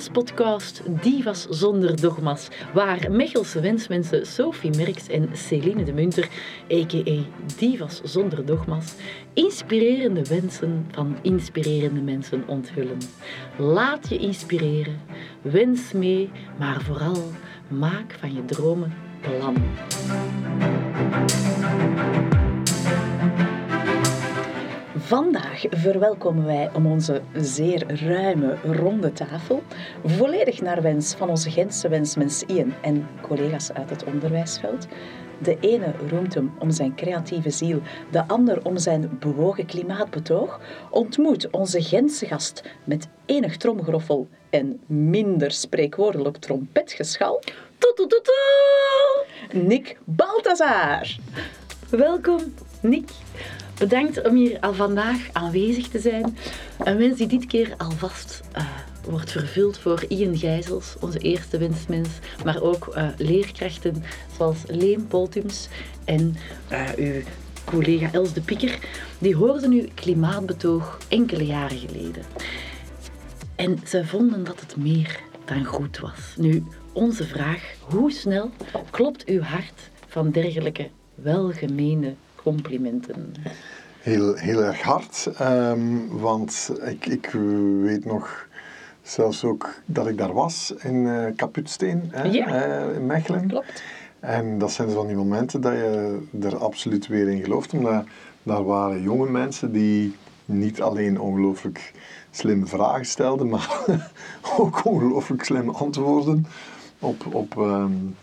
[0.00, 6.28] Wenspodcast Divas zonder dogma's, waar Mechelse wensmensen Sophie Merks en Celine de Munter,
[6.72, 7.18] a.k.a.
[7.58, 8.94] Divas zonder dogma's,
[9.32, 12.98] inspirerende wensen van inspirerende mensen onthullen.
[13.58, 15.00] Laat je inspireren,
[15.42, 17.30] wens mee, maar vooral
[17.68, 19.56] maak van je dromen plan.
[25.10, 29.62] Vandaag verwelkomen wij om onze zeer ruime ronde tafel,
[30.04, 34.86] volledig naar wens van onze Gentse wensmens Ian en collega's uit het onderwijsveld.
[35.38, 40.60] De ene roemt hem om zijn creatieve ziel, de ander om zijn bewogen klimaatbetoog.
[40.90, 47.42] Ontmoet onze Gentse gast met enig tromgeroffel en minder spreekwoordelijk trompetgeschal.
[49.52, 51.16] Nick Balthazar.
[51.90, 52.40] Welkom,
[52.80, 53.10] Nick.
[53.80, 56.36] Bedankt om hier al vandaag aanwezig te zijn.
[56.78, 58.66] Een wens die dit keer alvast uh,
[59.10, 62.08] wordt vervuld voor Ian Gijzels, onze eerste wensmens,
[62.44, 64.02] maar ook uh, leerkrachten
[64.36, 65.68] zoals Leen Poltums
[66.04, 66.36] en
[66.72, 67.20] uh, uw
[67.64, 68.78] collega Els de Pikker.
[69.18, 72.22] Die hoorden uw klimaatbetoog enkele jaren geleden.
[73.56, 76.34] En ze vonden dat het meer dan goed was.
[76.36, 78.50] Nu, onze vraag, hoe snel
[78.90, 83.34] klopt uw hart van dergelijke welgemeende complimenten?
[84.00, 87.30] Heel, heel erg hard, um, want ik, ik
[87.82, 88.48] weet nog
[89.02, 92.66] zelfs ook dat ik daar was in uh, Kaputsteen, hè, ja.
[92.88, 93.46] uh, in Mechelen.
[93.46, 93.82] Klopt.
[94.20, 98.04] En dat zijn van die momenten dat je er absoluut weer in gelooft, omdat
[98.42, 101.92] daar waren jonge mensen die niet alleen ongelooflijk
[102.30, 103.84] slimme vragen stelden, maar
[104.58, 106.46] ook ongelooflijk slimme antwoorden
[106.98, 108.16] op, op um,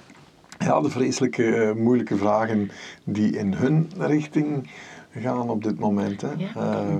[0.57, 2.71] ja, de vreselijke, uh, moeilijke vragen
[3.03, 4.69] die in hun richting
[5.11, 6.21] gaan op dit moment.
[6.21, 6.31] Hè.
[6.37, 6.95] Ja, uh,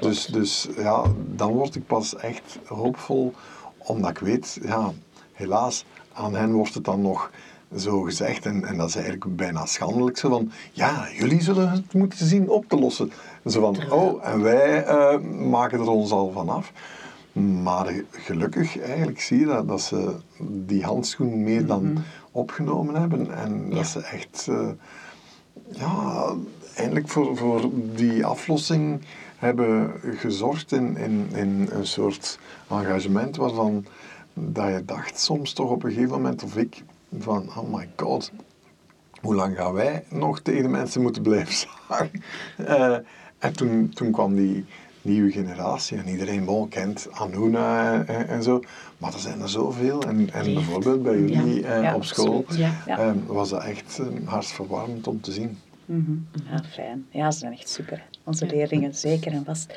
[0.00, 3.34] dus, dus ja, dan word ik pas echt hoopvol,
[3.78, 4.92] omdat ik weet, ja,
[5.32, 7.30] helaas, aan hen wordt het dan nog
[7.76, 11.92] zo gezegd, en, en dat is eigenlijk bijna schandelijk, zo van, ja, jullie zullen het
[11.92, 13.12] moeten zien op te lossen.
[13.46, 15.18] Zo van, oh, en wij uh,
[15.48, 16.72] maken er ons al van af.
[17.62, 22.04] Maar gelukkig eigenlijk zie je dat, dat ze die handschoen meer dan mm -hmm.
[22.32, 23.74] Opgenomen hebben en ja.
[23.74, 24.68] dat ze echt, uh,
[25.70, 26.32] ja,
[26.74, 29.00] eindelijk voor, voor die aflossing
[29.36, 32.38] hebben gezorgd in, in, in een soort
[32.68, 33.84] engagement waarvan
[34.34, 36.82] dat je dacht soms toch op een gegeven moment, of ik,
[37.18, 38.32] van oh my god,
[39.20, 41.54] hoe lang gaan wij nog tegen de mensen moeten blijven
[41.88, 42.10] zagen?
[42.60, 42.96] Uh,
[43.38, 44.64] en toen, toen kwam die
[45.02, 48.62] nieuwe generatie en iedereen bon, kent Anuna en, en, zo,
[48.98, 50.02] maar er zijn er zoveel.
[50.02, 53.06] En, en bijvoorbeeld bij jullie ja, ja, op school ja, ja.
[53.06, 55.58] Uh, was dat echt uh, hartverwarmend om te zien.
[55.84, 56.42] Mm -hmm.
[56.50, 57.06] Ja, fijn.
[57.10, 58.04] Ja, ze zijn echt super.
[58.24, 59.74] Onze leerlingen, zeker en vast.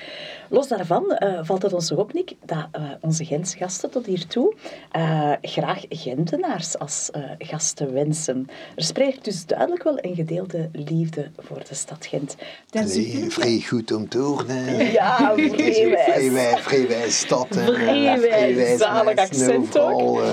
[0.50, 4.56] Los daarvan uh, valt het ons op, Nick, dat uh, onze Gentse gasten tot hiertoe
[4.96, 8.48] uh, graag Gentenaars als gasten wensen.
[8.76, 12.36] Er spreekt dus duidelijk wel een gedeelde liefde voor de stad Gent.
[12.72, 14.92] Allee, vrij goed om te horen.
[14.92, 15.34] Ja,
[16.32, 16.62] vrijwijs.
[16.62, 17.48] Vrijwijs stad.
[17.50, 20.24] Vrijwijs, zalig accent ook.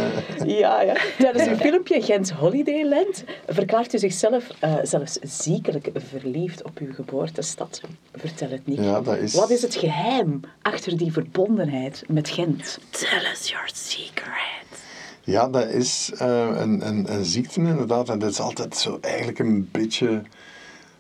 [0.47, 0.97] Ja, ja.
[1.19, 4.47] Tijdens een filmpje Gent Holidayland verklaart u zichzelf
[4.83, 7.81] zelfs ziekelijk verliefd op uw geboortestad.
[8.15, 8.79] Vertel het niet.
[8.79, 9.35] Ja, dat is...
[9.35, 12.79] Wat is het geheim achter die verbondenheid met Gent?
[12.91, 14.81] Tell us your secret.
[15.25, 18.09] Ja, dat is uh, een, een, een ziekte inderdaad.
[18.09, 20.23] En dat is altijd zo eigenlijk een beetje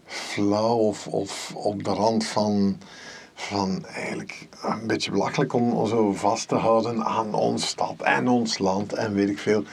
[0.07, 2.79] flauw of, of op de rand van,
[3.34, 8.59] van eigenlijk een beetje belachelijk om zo vast te houden aan ons stad en ons
[8.59, 9.65] land en weet ik veel.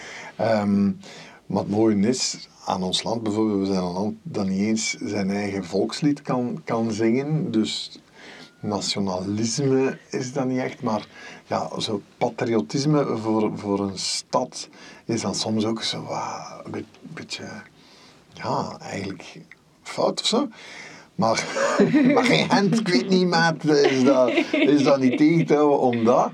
[0.42, 1.00] Um,
[1.46, 5.32] wat mooi is, aan ons land bijvoorbeeld, we zijn een land dat niet eens zijn
[5.32, 7.52] eigen volkslied kan, kan zingen.
[7.52, 8.00] Dus
[8.60, 11.08] nationalisme is dat niet echt, maar
[11.48, 14.70] ja, zo patriotisme voor, voor een stad
[15.06, 16.08] is dan soms ook zo
[16.64, 17.44] een beetje,
[18.34, 19.42] ja, eigenlijk
[19.82, 20.48] fout of zo.
[21.20, 21.46] Maar,
[22.14, 25.80] maar geen hand, ik weet niet, maat, is dat, is dat niet tegen te houden
[25.80, 26.32] om dat.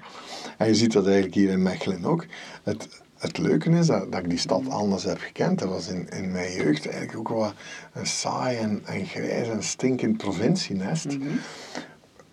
[0.57, 2.25] En je ziet dat eigenlijk hier in Mechelen ook.
[2.63, 2.87] Het,
[3.17, 5.59] het leuke is dat, dat ik die stad anders heb gekend.
[5.59, 7.51] Dat was in, in mijn jeugd eigenlijk ook wel
[7.93, 11.05] een saai en, en grijs en stinkend provincienest.
[11.05, 11.15] Mhm.
[11.15, 11.39] Mm -hmm.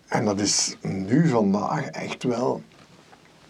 [0.07, 2.61] En dat is nu vandaag echt wel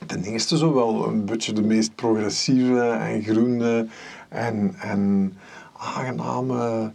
[0.06, 3.88] ten eerste zo wel een beetje de meest progressieve en groene
[4.30, 5.34] en, en
[5.78, 6.92] aangename,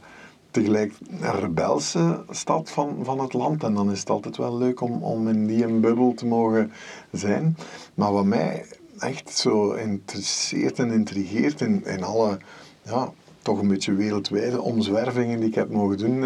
[0.50, 3.62] tegelijk rebelse stad van, van het land.
[3.62, 6.72] En dan is het altijd wel leuk om, om in die een bubbel te mogen
[7.12, 7.56] zijn.
[7.94, 8.64] Maar wat mij
[8.98, 12.38] echt zo interesseert en intrigeert in, in alle,
[12.82, 13.12] ja,
[13.42, 16.22] toch een beetje wereldwijde omzwervingen die ik heb mogen doen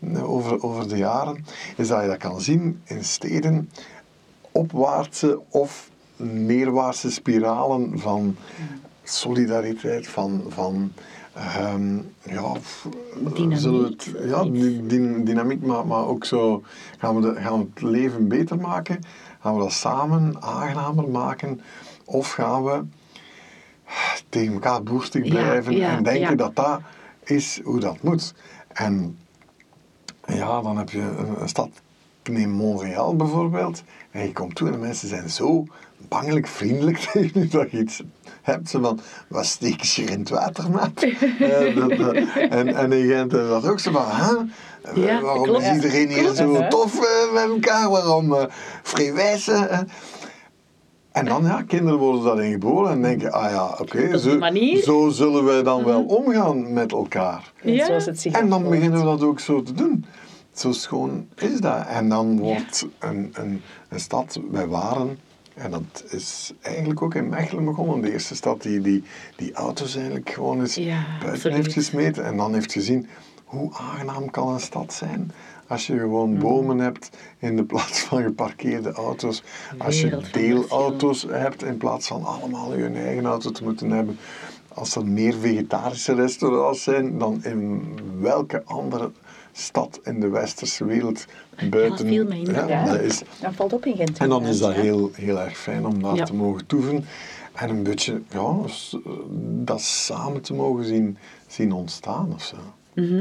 [0.00, 1.44] uh, over, over de jaren,
[1.76, 3.70] is dat je dat kan zien in steden
[4.52, 8.36] opwaartse of neerwaartse spiralen van
[9.02, 10.92] solidariteit, van, van
[11.36, 12.52] ehm, ja,
[13.34, 16.62] Dynamiek, zullen we het, ja, dy- dynamiek, maar, maar ook zo
[16.98, 19.00] gaan we, de, gaan we het leven beter maken,
[19.40, 21.60] gaan we dat samen aangenamer maken
[22.04, 22.84] of gaan we
[24.28, 26.34] tegen elkaar boerstig Ja, blijven ja, en denken ja.
[26.34, 26.80] dat dat
[27.24, 28.34] is hoe dat moet.
[28.68, 29.18] En
[30.26, 31.68] ja, dan heb je een, een stad,
[32.30, 35.64] neem Montreal bijvoorbeeld, en je komt toe en de mensen zijn zo
[36.08, 38.02] bangelijk vriendelijk tegen je dat je iets
[38.42, 38.68] hebt.
[38.70, 41.02] Zo van, wat steek je in het water, maat?
[41.38, 44.40] Eh, en, en in Gent ook zo van, huh?
[45.06, 45.62] Ja, waarom klopt.
[45.62, 46.70] is iedereen hier Klopt, zo hè?
[46.70, 47.90] tof eh, met elkaar?
[47.90, 48.44] Waarom uh,
[48.82, 49.70] vrijwijzen?
[49.70, 49.78] eh?
[51.12, 54.38] En dan, ja, kinderen worden daarin geboren en denken, ah ja, oké, zo,
[54.84, 57.52] zo zullen wij dan wel omgaan met elkaar.
[57.62, 57.84] En Ja.
[57.86, 60.04] zoals het zich En dan beginnen we dat ook zo te doen.
[60.52, 61.86] Zo schoon is dat.
[61.86, 65.18] En dan wordt een, een, een stad, wij waren,
[65.56, 69.02] en dat is eigenlijk ook in Mechelen begonnen, de eerste stad die die,
[69.36, 72.24] die auto's eigenlijk gewoon eens Ja, buiten heeft gesmeten.
[72.24, 73.06] En dan heeft gezien,
[73.44, 75.32] hoe aangenaam kan een stad zijn?
[75.68, 76.38] Als je gewoon Mm.
[76.38, 79.42] bomen hebt in de plaats van geparkeerde auto's.
[79.78, 84.18] Als je deelauto's hebt in plaats van allemaal je eigen auto te moeten hebben.
[84.68, 87.84] Als er meer vegetarische restaurants zijn dan in
[88.20, 89.10] welke andere
[89.56, 91.24] stad in de westerse wereld
[91.70, 92.06] buiten.
[92.08, 92.68] veel meer inderdaad.
[92.68, 92.84] Ja.
[92.84, 94.18] dat is, Dat valt op in Gent.
[94.18, 96.24] en dan is dat heel, heel erg fijn om daar Ja.
[96.24, 97.04] te mogen toeven.
[97.52, 98.54] En een beetje ja,
[99.64, 101.16] dat samen te mogen zien,
[101.46, 102.56] zien ontstaan of zo.
[102.94, 103.20] ja.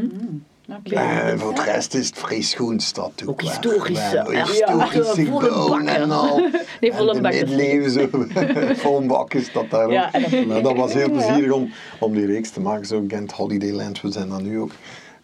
[0.69, 0.95] Oké.
[0.95, 3.29] En voor het rest is het vrij schoon stad ook.
[3.29, 6.01] Ook Wel, ja, historische volle gebouwen bakken.
[6.01, 6.37] en al.
[6.81, 8.07] Nee, En volle de middeleeuwen zo.
[8.81, 9.91] Vol bak is dat daar ook.
[9.91, 11.13] Ja, en dat- Maar dat was heel Ja.
[11.13, 12.85] plezierig om, om die reeks te maken.
[12.85, 14.01] Zo Gent Holidayland.
[14.01, 14.71] We zijn dan nu ook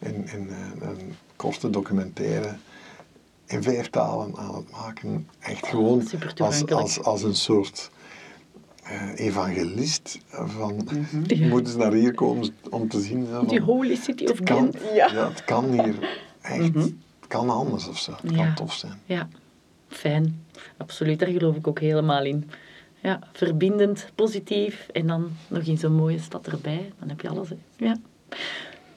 [0.01, 2.55] in, in eh, een korte documentaire
[3.45, 5.27] in vijf talen aan het maken.
[5.39, 7.91] Echt gewoon super als, als, als een soort
[8.83, 10.87] eh, evangelist van
[11.27, 11.47] Ja.
[11.47, 13.25] moeten ze naar hier komen om te zien.
[13.25, 14.77] zo, Die van, Holy City of kan, Gent.
[14.93, 15.11] ja.
[15.13, 15.27] Ja.
[15.29, 16.93] het kan hier echt, het
[17.27, 18.11] kan anders of zo.
[18.21, 18.45] Het Ja.
[18.45, 18.99] kan tof zijn.
[19.05, 19.27] Ja,
[19.87, 20.45] fijn.
[20.77, 22.49] Absoluut, daar geloof ik ook helemaal in.
[23.01, 26.91] Ja, verbindend, positief en dan nog in zo'n mooie stad erbij.
[26.99, 27.49] Dan heb je alles.
[27.49, 27.55] Hè.
[27.77, 27.95] Ja.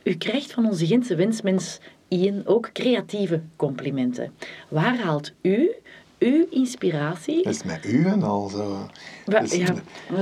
[0.04, 1.78] U krijgt van onze Gentse wensmens
[2.08, 4.32] Ian ook creatieve complimenten.
[4.68, 5.70] Waar haalt u
[6.18, 7.42] uw inspiratie?
[7.42, 8.88] Is het met u en al zo?
[9.24, 9.74] Wa- Dus- ja,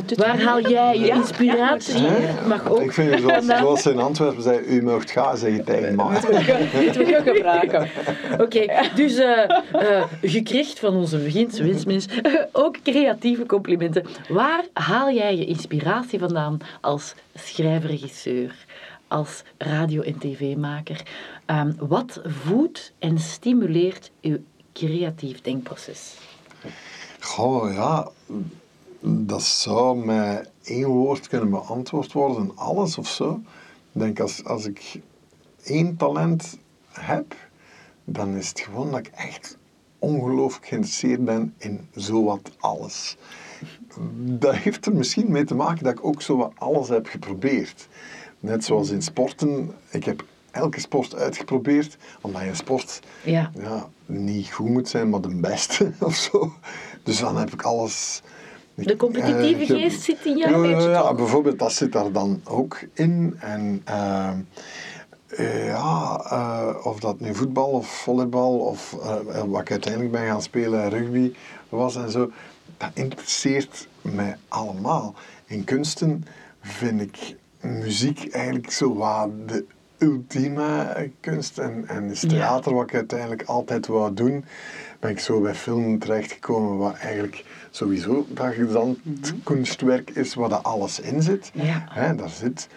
[0.07, 2.03] Dat waar haal jij je Ja, inspiratie?
[2.47, 2.81] Mag ook.
[2.81, 6.05] Ik vind, zoals, zoals in Antwerpen zei, u mag gaan, zeg je tegen mij.
[6.05, 6.31] Moeten
[7.05, 7.91] we gaan gebruiken.
[8.45, 12.07] Oké, dus eh, eh, je krijgt van onze Gentse wensmens
[12.53, 14.05] ook creatieve complimenten.
[14.29, 18.62] Waar haal jij je inspiratie vandaan als schrijver-regisseur,
[19.13, 21.07] als radio- en tv-maker?
[21.47, 24.39] Ehm, wat voedt en stimuleert uw
[24.73, 26.19] creatief denkproces?
[27.21, 28.11] Goh, ja,
[29.01, 33.41] dat zou met één woord kunnen beantwoord worden, alles of zo.
[33.93, 35.01] Ik denk, als, als ik
[35.65, 37.35] één talent heb,
[38.05, 39.59] dan is het gewoon dat ik echt
[39.99, 43.17] ongelooflijk geïnteresseerd ben in zowat alles.
[44.15, 47.89] Dat heeft er misschien mee te maken dat ik ook zowat alles heb geprobeerd.
[48.43, 53.51] Net zoals in sporten, ik heb elke sport uitgeprobeerd, omdat je sport Ja.
[53.59, 56.53] ja, niet goed moet zijn, maar de beste of zo.
[57.03, 58.23] Dus dan heb ik alles.
[58.75, 62.41] De competitieve Eh, ge- geest zit in jou ja, ja, bijvoorbeeld, dat zit daar dan
[62.45, 63.37] ook in.
[63.41, 64.37] En ehm,
[65.27, 70.27] eh, ja, eh, of dat nu voetbal of volleybal of eh, wat ik uiteindelijk ben
[70.27, 71.33] gaan spelen, rugby
[71.69, 72.31] was en zo,
[72.77, 75.15] dat interesseert mij allemaal.
[75.47, 76.25] In kunsten
[76.61, 79.65] vind ik muziek eigenlijk zo wat de
[79.99, 82.29] ultieme kunst en, en is Ja.
[82.29, 84.45] theater wat ik uiteindelijk altijd wou doen,
[85.01, 88.99] ben ik zo bij film terechtgekomen wat eigenlijk sowieso dat gezand
[89.45, 91.51] kunstwerk is waar dat alles in zit.
[91.55, 92.13] Ja.
[92.13, 92.69] Daar zit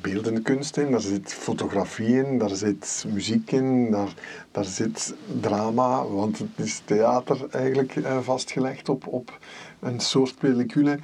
[0.00, 4.14] beeldende kunst in, daar zit fotografie in, daar zit muziek in, daar,
[4.50, 9.38] daar zit drama, want het is theater eigenlijk eh, vastgelegd op, op
[9.80, 10.98] een soort pellicule.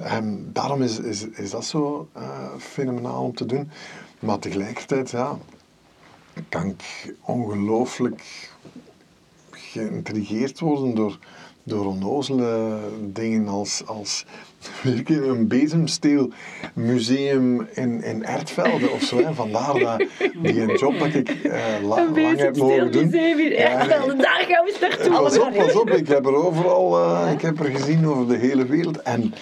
[0.00, 3.70] En daarom is, is, is dat zo eh, fenomenaal om te doen.
[4.20, 5.38] Maar tegelijkertijd, ja,
[6.48, 8.50] kan ik ongelooflijk
[9.50, 11.18] geïntrigeerd worden door,
[11.62, 12.78] door onnozele
[13.12, 14.24] dingen als, als
[15.06, 19.16] een bezemsteelmuseum in, in Ertvelde of zo.
[19.16, 19.34] Hè.
[19.34, 19.98] Vandaar dat,
[20.42, 21.36] die een job dat ik
[21.82, 23.04] la- lang heb mogen doen.
[23.04, 25.10] museum in Ertvelde, daar gaan we naartoe.
[25.10, 28.36] Pas op, pas op, ik heb er overal, eh, ik heb er gezien over de
[28.36, 29.02] hele wereld.
[29.02, 29.34] En,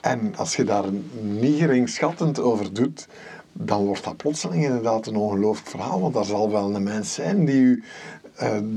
[0.00, 0.84] en als je daar
[1.20, 3.06] niet geringschattend over doet,
[3.52, 6.00] dan wordt dat plotseling inderdaad een ongelooflijk verhaal.
[6.00, 7.84] Want er zal wel een mens zijn die u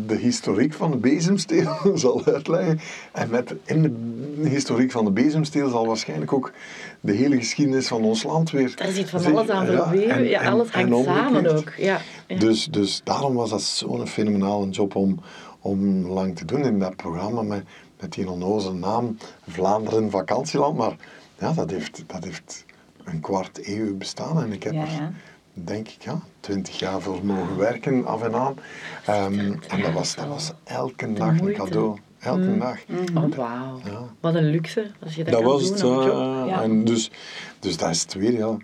[0.07, 2.79] de historiek van de bezemsteel zal uitleggen.
[3.11, 3.81] En met, in
[4.41, 6.51] de historiek van de bezemsteel zal waarschijnlijk ook
[6.99, 8.75] de hele geschiedenis van ons land weer...
[8.75, 10.11] Daar zit van zich- alles aan ja, verweven.
[10.15, 11.73] en- Ja, alles en hangt samen ook.
[11.77, 11.99] Ja.
[12.27, 12.37] ja.
[12.37, 15.19] Dus, dus daarom was dat zo'n fenomenale job om,
[15.59, 17.63] om lang te doen in dat programma met,
[17.99, 20.77] met die onnozele naam Vlaanderen Vakantieland.
[20.77, 20.95] Maar
[21.39, 22.65] ja, dat heeft, dat heeft
[23.03, 25.11] een kwart eeuw bestaan en ik heb Ja, er, ja.
[25.53, 28.55] Denk ik, ja, twintig jaar voor mogen werken af en aan.
[29.05, 31.63] Ehm, en dat was, dat was elke dag een moeite.
[31.63, 31.97] cadeau.
[32.19, 32.79] Elke dag.
[33.15, 33.79] Oh, wauw.
[33.85, 34.03] Ja.
[34.19, 36.13] Wat een luxe als je dat, Dat kan was doen het.
[36.47, 36.61] Ja.
[36.61, 37.11] en dus,
[37.59, 38.57] dus dat is het weer, ja.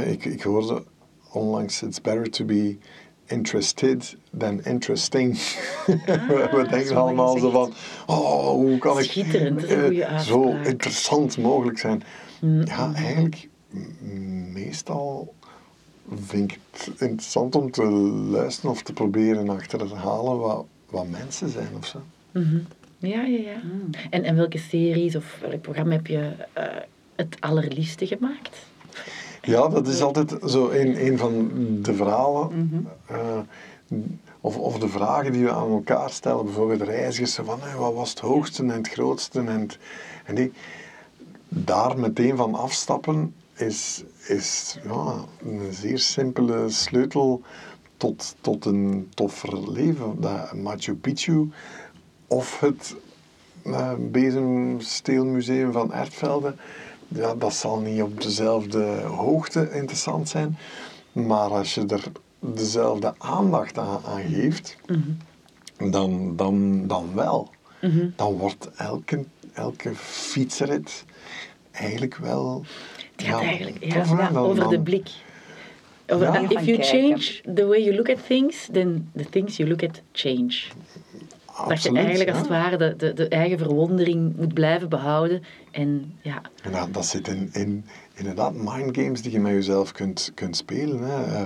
[0.00, 0.84] Ik, ik hoorde
[1.32, 2.78] onlangs, it's better to be
[3.26, 5.38] interested than interesting.
[5.86, 7.72] we we denken allemaal zo van,
[8.06, 12.02] oh, hoe kan ik goede zo interessant mogelijk zijn.
[12.40, 12.64] Mm.
[12.64, 13.48] Ja, eigenlijk,
[14.52, 15.34] meestal
[16.14, 17.84] vind ik het interessant om te
[18.30, 21.98] luisteren of te proberen achterhalen wat, wat mensen zijn of zo.
[22.32, 22.58] Mhm.
[22.98, 23.60] Ja, ja, ja.
[24.10, 26.64] En, en welke series of welk programma heb je eh,
[27.16, 28.58] het allerliefste gemaakt?
[29.42, 31.50] Ja, dat is altijd zo een, een van
[31.82, 32.88] de verhalen.
[33.06, 33.38] eh,
[34.40, 36.44] of, of de vragen die we aan elkaar stellen.
[36.44, 37.34] Bijvoorbeeld reizigers.
[37.34, 39.38] Van, wat was het hoogste en het grootste?
[39.38, 39.78] En, het-
[40.24, 40.52] en die,
[41.48, 45.14] daar meteen van afstappen is, is ja,
[45.44, 47.42] een zeer simpele sleutel
[47.96, 50.20] tot, tot een toffer leven.
[50.20, 51.50] Dat Machu Picchu
[52.26, 52.96] of het
[53.62, 56.54] eh, Bezemsteelmuseum van Ertvelde,
[57.08, 60.58] ja, dat zal niet op dezelfde hoogte interessant zijn.
[61.12, 64.76] Maar als je er dezelfde aandacht aan, aan geeft,
[65.90, 67.50] dan, dan, dan wel.
[68.16, 71.04] Dan wordt elke, elke fietsrit
[71.70, 72.64] eigenlijk wel...
[73.20, 75.08] Het gaat eigenlijk ja, ja, Dan- over de blik.
[76.08, 76.32] Over, Ja.
[76.32, 76.84] that if you kijken.
[76.84, 80.56] change the way you look at things, then the things you look at change.
[81.68, 85.42] Dat je eigenlijk als het ware de, de, de eigen verwondering moet blijven behouden.
[85.70, 90.32] En ja, En dat, dat zit in, in inderdaad mindgames die je met jezelf kunt,
[90.34, 91.02] kunt spelen.
[91.02, 91.24] Hè.
[91.36, 91.42] Eh,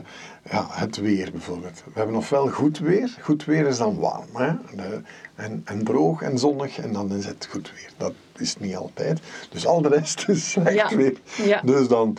[0.50, 1.82] ja, het weer bijvoorbeeld.
[1.84, 3.16] We hebben ofwel goed weer.
[3.20, 4.26] Goed weer is dan warm.
[4.32, 4.52] Hè.
[4.76, 5.00] De-
[5.34, 7.88] en, en droog en zonnig en dan is het goed weer.
[7.96, 9.20] Dat is niet altijd.
[9.50, 11.16] Dus al de rest is slecht Ja, weer.
[11.44, 11.60] ja.
[11.64, 12.16] Dus dan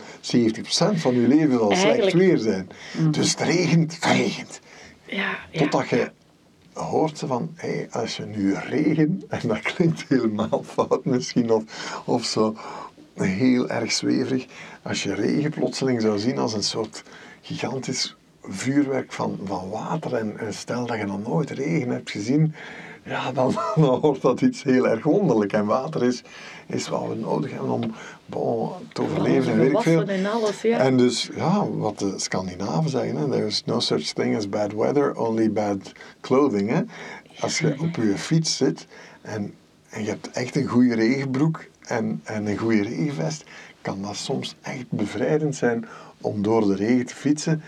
[0.94, 2.68] van je leven zal slecht weer zijn.
[3.10, 4.60] Dus het regent, het regent.
[5.06, 5.58] ja, ja.
[5.60, 6.10] Totdat je
[6.76, 11.62] hoort ze van, hé, als je nu regen, en dat klinkt helemaal fout misschien, of,
[12.04, 12.56] of zo
[13.14, 14.46] heel erg zweverig,
[14.82, 17.02] als je regen plotseling zou zien als een soort
[17.40, 22.54] gigantisch vuurwerk van, van water, en, en stel dat je nog nooit regen hebt gezien,
[23.06, 25.52] ja, dan, dan wordt dat iets heel erg wonderlijk.
[25.52, 26.22] En water is,
[26.66, 27.94] is wat we nodig hebben om
[28.26, 30.02] bon, te overleven en weet ik veel.
[30.02, 30.78] En alles, ja.
[30.78, 34.72] En dus, ja, wat de Scandinaven zeggen, hè, there is no such thing as bad
[34.72, 36.70] weather, only bad clothing.
[36.70, 36.82] Hè.
[37.40, 38.86] Als je op je fiets zit
[39.22, 39.54] en,
[39.88, 43.44] en je hebt echt een goede regenbroek en, en een goede regenvest,
[43.82, 45.86] kan dat soms echt bevrijdend zijn
[46.20, 47.62] om door de regen te fietsen.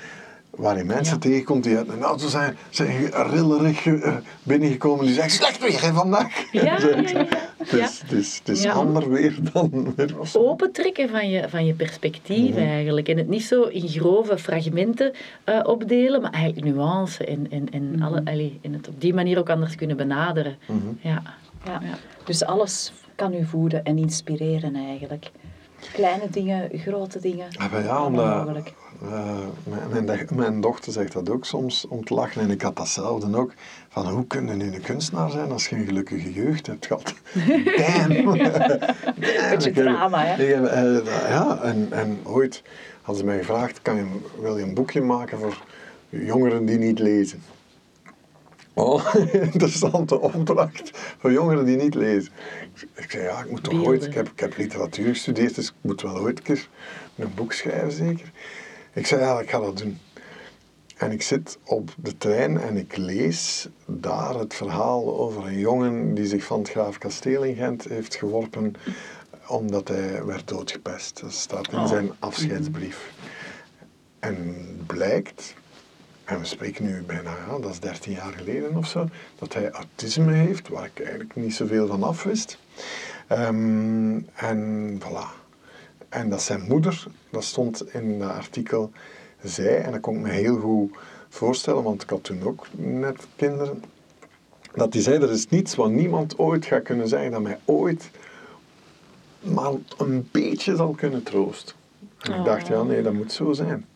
[0.51, 1.21] Waar je mensen Ja.
[1.21, 5.93] tegenkomt die uit een auto zijn, zijn rillerig eh, binnengekomen, die zeggen slecht weer hè,
[5.93, 6.51] vandaag.
[6.53, 7.27] Ja, ja, ja, ja.
[7.57, 8.73] Het is, het is, het is Ja.
[8.73, 9.95] ander weer dan
[10.27, 10.39] zo.
[10.39, 12.59] opentrekken van je, van je perspectief Mhm.
[12.59, 13.09] eigenlijk.
[13.09, 15.13] En het niet zo in grove fragmenten
[15.45, 19.39] eh, opdelen, maar eigenlijk nuance en, en, en, alle, allee, en het op die manier
[19.39, 20.57] ook anders kunnen benaderen.
[20.67, 20.79] Mhm.
[21.01, 21.23] Ja.
[21.65, 21.81] Ja.
[21.83, 21.99] Ja.
[22.25, 25.31] Dus alles kan u voeden en inspireren eigenlijk.
[25.93, 27.47] Kleine dingen, grote dingen.
[27.57, 28.73] Ah, ja, omdat, mogelijk.
[29.03, 29.39] Eh,
[29.91, 32.43] mijn, mijn, mijn dochter zegt dat ook soms om te lachen.
[32.43, 33.53] En ik had datzelfde ook.
[33.89, 37.15] Van hoe kun je nu een kunstenaar zijn als je een gelukkige jeugd hebt gehad?
[37.79, 38.33] Damn!
[39.51, 40.45] Beetje drama, hè?
[40.45, 42.63] Heb, eh, ja, en, en ooit
[43.03, 44.05] hadden ze mij gevraagd, kan je,
[44.41, 45.57] wil je een boekje maken voor
[46.09, 47.43] jongeren die niet lezen?
[48.75, 49.15] Oh,
[49.53, 52.33] interessante opdracht voor jongeren die niet lezen.
[52.95, 55.75] Ik zei, ja, ik moet toch ooit, ik heb, ik heb literatuur gestudeerd, dus ik
[55.81, 56.69] moet wel ooit een keer
[57.17, 58.33] een boek schrijven, zeker.
[58.99, 59.99] Ik zei, ja, ik ga dat doen.
[60.97, 66.15] En ik zit op de trein en ik lees daar het verhaal over een jongen
[66.15, 68.75] die zich van het Graaf Kasteel in Gent heeft geworpen
[69.49, 71.21] omdat hij werd doodgepest.
[71.21, 71.87] Dat staat in Oh.
[71.87, 73.13] zijn afscheidsbrief.
[74.19, 75.55] En blijkt,
[76.25, 79.71] en we spreken nu bijna, ja, dat is 13 jaar geleden of zo, dat hij
[79.71, 82.59] autisme heeft, waar ik eigenlijk niet zoveel van af wist.
[83.27, 85.48] Ehm, en voilà.
[86.09, 88.91] En dat zijn moeder, dat stond in dat artikel,
[89.43, 90.97] zei, en dat kon ik me heel goed
[91.29, 93.83] voorstellen, want ik had toen ook net kinderen,
[94.75, 98.11] dat die zei, er is niets wat niemand ooit gaat kunnen zeggen dat mij ooit
[99.41, 101.75] maar een beetje zal kunnen troosten.
[102.19, 103.87] En ik dacht, ja nee, dat moet zo zijn.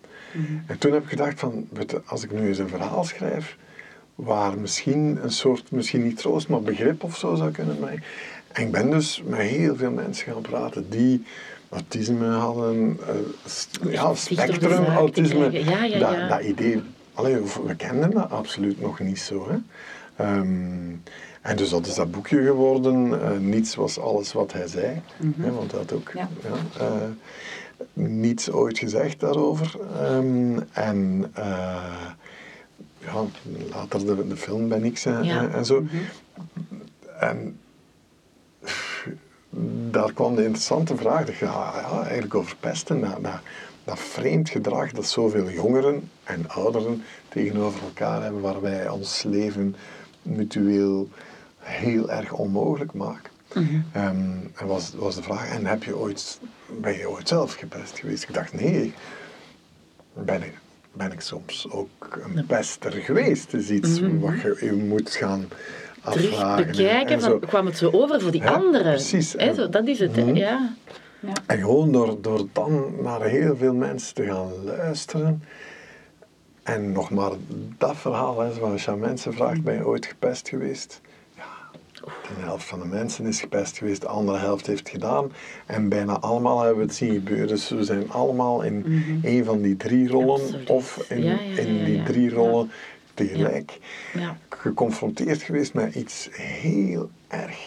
[0.66, 1.68] En toen heb ik gedacht van,
[2.04, 3.56] als ik nu eens een verhaal schrijf,
[4.14, 8.02] waar misschien een soort, misschien niet troost, maar begrip of zo zou kunnen brengen.
[8.52, 11.24] En ik ben dus met heel veel mensen gaan praten die
[11.72, 13.08] autisme hadden, uh,
[13.46, 15.50] st- ja, spectrum autisme.
[15.50, 16.28] Ja, ja, dat, ja.
[16.28, 16.82] dat idee,
[17.14, 17.36] allee,
[17.66, 19.48] we kenden dat absoluut nog niet zo.
[19.50, 19.56] Hè.
[20.24, 20.90] Ehm,
[21.42, 23.22] en dus dat is dat boekje geworden.
[23.22, 25.00] Eh, niets was alles wat hij zei.
[25.36, 26.28] hè, want hij had ook Ja.
[26.78, 26.86] eh,
[27.92, 29.76] niets ooit gezegd daarover.
[30.00, 32.06] Ehm, en eh,
[32.98, 33.24] ja,
[33.70, 35.84] later de, de film Ben X en, en zo.
[37.20, 37.58] En
[39.92, 43.40] daar kwam de interessante vraag, dat, ja, ja, eigenlijk over pesten, dat, dat,
[43.84, 49.76] dat vreemd gedrag dat zoveel jongeren en ouderen tegenover elkaar hebben, waar wij ons leven
[50.22, 51.08] mutueel
[51.58, 53.30] heel erg onmogelijk maken.
[53.92, 56.40] Ehm, en was, was de vraag, en heb je ooit,
[56.80, 58.22] ben je ooit zelf gepest geweest?
[58.22, 58.94] Ik dacht, nee,
[60.14, 60.54] ben ik,
[60.92, 63.52] ben ik soms ook een pester geweest.
[63.52, 65.48] Het is iets wat je, je moet gaan
[66.10, 68.82] Terug bekijken, van, kwam het zo over voor die Ja, anderen?
[68.92, 69.32] precies.
[69.36, 70.34] Hè, zo, dat is het, Mhm.
[70.36, 70.72] ja.
[71.20, 71.32] Ja.
[71.46, 75.42] En gewoon door, door dan naar heel veel mensen te gaan luisteren.
[76.62, 77.30] En nog maar
[77.78, 81.00] dat verhaal, hè, zoals je aan mensen vraagt, ben je ooit gepest geweest?
[81.36, 81.42] Ja,
[82.02, 85.32] de helft van de mensen is gepest geweest, de andere helft heeft het gedaan.
[85.66, 87.48] En bijna allemaal hebben we het zien gebeuren.
[87.48, 88.84] Dus we zijn allemaal in
[89.22, 90.70] een van die drie rollen, Absoluut.
[90.70, 92.04] of in, Ja, ja, in ja, die ja.
[92.04, 92.70] drie rollen
[93.14, 93.78] tegelijk
[94.14, 94.38] ja.
[94.48, 97.58] geconfronteerd geweest met iets heel erg,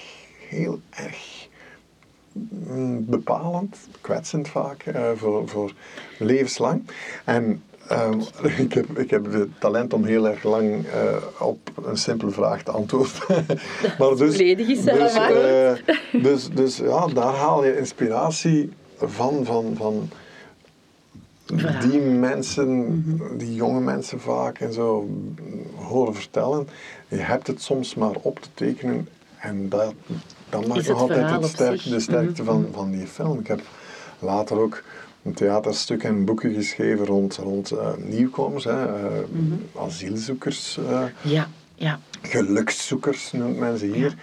[0.50, 1.48] heel erg
[2.32, 5.74] mm, bepalend, kwetsend vaak, eh, voor, voor
[6.20, 6.84] levenslang.
[7.26, 8.20] En ehm,
[8.64, 12.64] ik, heb, ik heb het talent om heel erg lang eh, op een simpele vraag
[12.64, 13.46] te antwoorden.
[14.00, 15.74] maar dus, is dus, eh,
[16.12, 20.10] dus, dus ja, daar haal je inspiratie van, van, van
[21.90, 23.04] Die mensen,
[23.38, 25.10] die jonge mensen vaak en zo
[25.76, 26.68] horen vertellen.
[27.08, 29.08] Je hebt het soms maar op te tekenen
[29.40, 29.94] en dat,
[30.50, 32.52] dat maakt nog altijd het sterk, de sterkte Mhm.
[32.52, 33.40] van, van die film.
[33.40, 33.62] Ik heb
[34.20, 34.84] later ook
[35.24, 39.24] een theaterstuk en boeken geschreven rond, rond eh, nieuwkomers, hè, eh,
[39.82, 40.78] asielzoekers.
[40.90, 42.00] eh, Ja, ja.
[42.22, 44.16] gelukszoekers noemt men ze hier.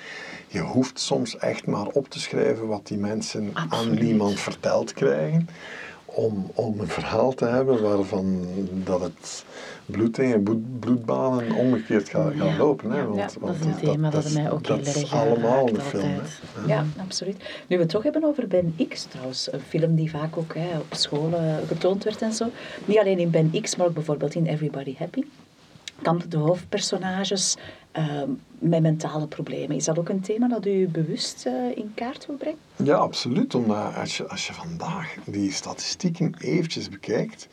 [0.49, 5.49] Je hoeft soms echt maar op te schrijven wat die mensen aan niemand verteld krijgen.
[6.15, 8.47] Om, om een verhaal te hebben waarvan
[8.85, 9.45] dat het
[9.87, 12.91] bloed in je bloed- bloedbanen omgekeerd gaat, gaat Ja, lopen.
[12.91, 12.99] Hè?
[12.99, 15.15] ja, Want, ja, Dat want is een thema dat, mij ook dat heel is erg
[15.15, 16.03] allemaal de film.
[16.03, 16.67] hè.
[16.67, 17.37] Ja, absoluut.
[17.67, 20.79] Nu we het toch hebben over Ben X trouwens, een film die vaak ook hè,
[20.79, 22.47] op school eh, getoond werd en zo.
[22.85, 25.23] Niet alleen in Ben X, maar ook bijvoorbeeld in Everybody Happy.
[26.03, 27.57] Kampen de hoofdpersonages
[27.93, 28.23] eh,
[28.59, 29.77] met mentale problemen.
[29.77, 32.59] Is dat ook een thema dat u bewust eh, in kaart wil brengen?
[32.77, 33.55] Ja, absoluut.
[33.55, 37.49] Omdat als je, als je vandaag die statistieken eventjes bekijkt,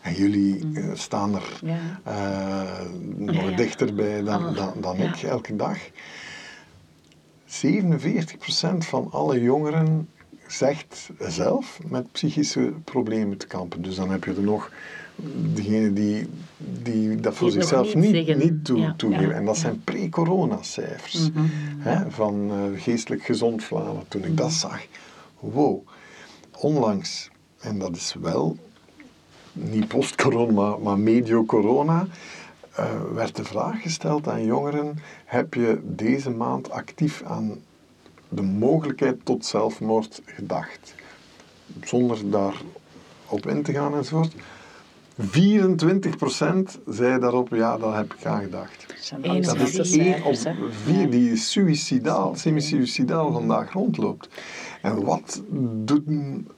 [0.00, 1.78] en jullie eh, staan er Ja.
[2.04, 2.80] eh,
[3.16, 3.56] nog Ja, ja.
[3.56, 5.78] dichterbij dan, Alle- dan, dan ik elke dag.
[7.44, 10.08] 47% van alle jongeren
[10.46, 13.82] zegt zelf met psychische problemen te kampen.
[13.82, 14.70] Dus dan heb je er nog
[15.54, 16.28] degene die,
[16.82, 19.28] die dat voor Die zichzelf niet niet, toe, Ja, toegeven.
[19.28, 19.60] ja, en dat ja.
[19.60, 22.10] zijn pre-corona-cijfers Mhm.
[22.10, 24.04] van eh, geestelijk gezond Vlaanderen.
[24.08, 24.86] Toen ik dat zag,
[25.40, 25.86] wow,
[26.58, 28.56] onlangs, en dat is wel
[29.52, 32.06] niet post-corona, maar, maar medio-corona,
[32.74, 37.58] eh, werd de vraag gesteld aan jongeren: heb je deze maand actief aan
[38.28, 40.94] de mogelijkheid tot zelfmoord gedacht?
[41.82, 44.34] Zonder daarop in te gaan enzovoort.
[45.20, 45.22] 24%
[46.86, 48.86] zei daarop, ja, daar heb ik aan gedacht.
[49.22, 50.34] Dat Dat is één op
[50.84, 54.28] vier die suicidaal, semi-suicidaal vandaag rondloopt.
[54.82, 55.42] En wat
[55.84, 56.48] doen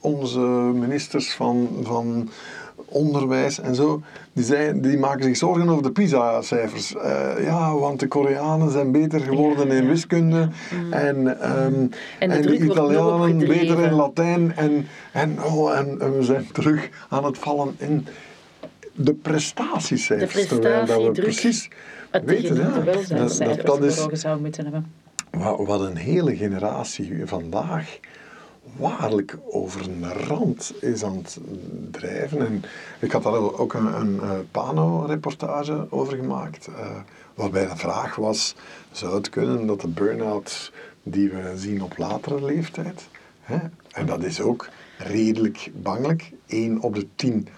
[0.00, 0.40] onze
[0.74, 2.28] ministers van, van
[2.74, 4.02] onderwijs en zo?
[4.32, 6.94] Die, zijn, die maken zich zorgen over de PISA-cijfers.
[6.94, 9.88] Eh, ja, want de Koreanen zijn beter geworden Ja, in ja.
[9.88, 10.48] wiskunde.
[10.90, 11.86] En, ehm,
[12.18, 14.56] En de en Italianen beter in Latijn.
[14.56, 18.06] En, en, oh, en, en we zijn terug aan het vallen in
[18.94, 20.48] de prestatiecijfers.
[20.48, 21.68] De terwijl dat we precies
[22.10, 24.92] Het weten, ja, dat, dat, dat is zou moeten hebben.
[25.30, 27.98] wat, wat een hele generatie vandaag
[28.76, 31.38] waarlijk over een rand is aan het
[31.90, 32.46] drijven.
[32.46, 32.62] En
[33.00, 36.96] ik had daar ook een, een, eh, Pano-reportage over gemaakt, eh,
[37.34, 38.54] waarbij de vraag was,
[38.90, 40.72] zou het kunnen dat de burn-out
[41.02, 43.08] die we zien op latere leeftijd,
[43.40, 43.58] hè,
[43.92, 47.48] en dat is ook redelijk bangelijk, 1 op de 10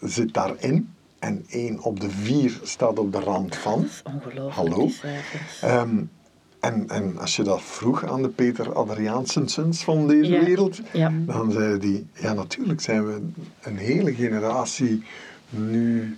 [0.00, 3.80] zit daarin en 1 op de 4 staat op de rand van.
[3.80, 4.88] Dat is ongelooflijk, Hallo?
[5.60, 6.02] Ehm,
[6.66, 11.12] en, en als je dat vroeg aan de Peter Adriaansensens van deze Ja, wereld, ja.
[11.26, 13.20] dan zeiden die, ja natuurlijk zijn we
[13.60, 15.02] een hele generatie
[15.50, 16.16] nu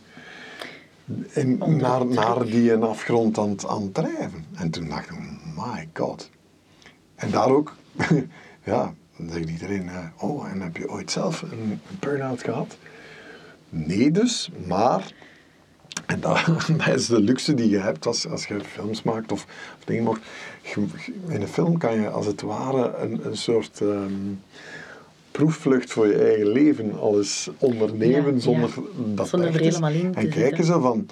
[1.32, 4.44] in, naar, naar die een afgrond aan, aan het drijven.
[4.54, 5.18] En toen dacht ik,
[5.56, 6.30] my god.
[7.14, 7.76] En daar ook,
[8.64, 12.76] ja, dan zegt iedereen, eh, oh, en heb je ooit zelf een burn-out gehad?
[13.68, 15.12] Nee dus, maar,
[16.08, 16.44] en dat,
[16.86, 19.42] dat is de luxe die je hebt als, als je films maakt of,
[19.78, 20.20] of dingen maakt.
[21.28, 24.12] In een film kan je als het ware een, een soort ehm,
[25.30, 28.38] proefvlucht voor je eigen leven alles ondernemen Ja, ja.
[28.40, 28.70] zonder
[29.14, 31.08] dat Zonder er helemaal in En kijken ze van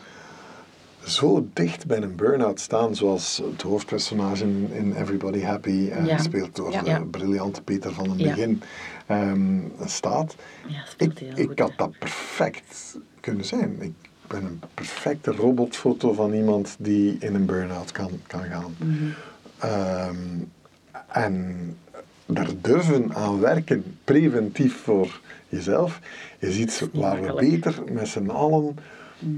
[1.05, 6.17] zo dicht bij een burn-out staan, zoals het hoofdpersonage in, Everybody Happy, eh, Ja.
[6.17, 7.05] gespeeld door de Ja.
[7.11, 8.29] briljante Peter van den Ja.
[8.29, 8.63] Begin,
[9.07, 10.35] ehm, staat.
[10.67, 11.59] Ja, speelt Ik, heel ik goed.
[11.59, 13.77] had dat perfect kunnen zijn.
[13.81, 13.93] Ik
[14.29, 18.77] ben een perfecte robotfoto van iemand die in een burn-out kan, kan gaan.
[18.79, 18.93] Mhm.
[19.59, 20.17] Ehm,
[21.09, 21.77] en
[22.27, 26.01] daar durven aan werken, preventief voor jezelf,
[26.39, 28.77] is iets waar we beter met z'n allen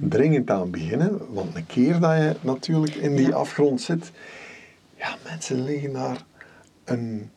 [0.01, 1.21] dringend aan beginnen.
[1.33, 3.35] Want een keer dat je natuurlijk in die Ja.
[3.35, 4.11] afgrond zit,
[4.97, 6.25] ja, mensen liggen daar
[6.85, 7.31] een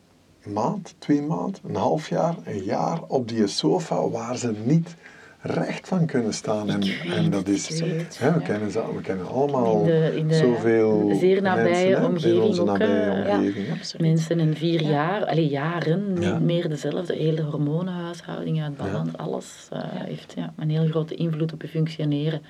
[0.44, 4.94] maand, twee maanden, een half jaar, een jaar op die sofa waar ze niet
[5.42, 6.70] recht van kunnen staan.
[6.70, 6.82] En,
[7.14, 8.44] en dat is, het, hè, we, ja.
[8.46, 12.04] kennen, ze- we kennen allemaal In de- in de zoveel zeer nabije mensen, hè, in
[12.04, 13.66] omgeving onze nabije eh, omgeving.
[13.98, 16.32] Mensen in vier jaar, allee, jaren, Ja.
[16.32, 17.14] niet meer dezelfde.
[17.16, 22.42] Hele hormonenhuishouding uit balans, alles eh, heeft ja, een heel grote invloed op je functioneren.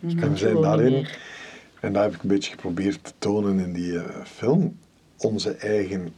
[0.00, 1.18] Dus Kan we zijn daarin, meer.
[1.80, 4.76] en daar heb ik een beetje geprobeerd te tonen in die eh, film,
[5.18, 6.08] onze eigen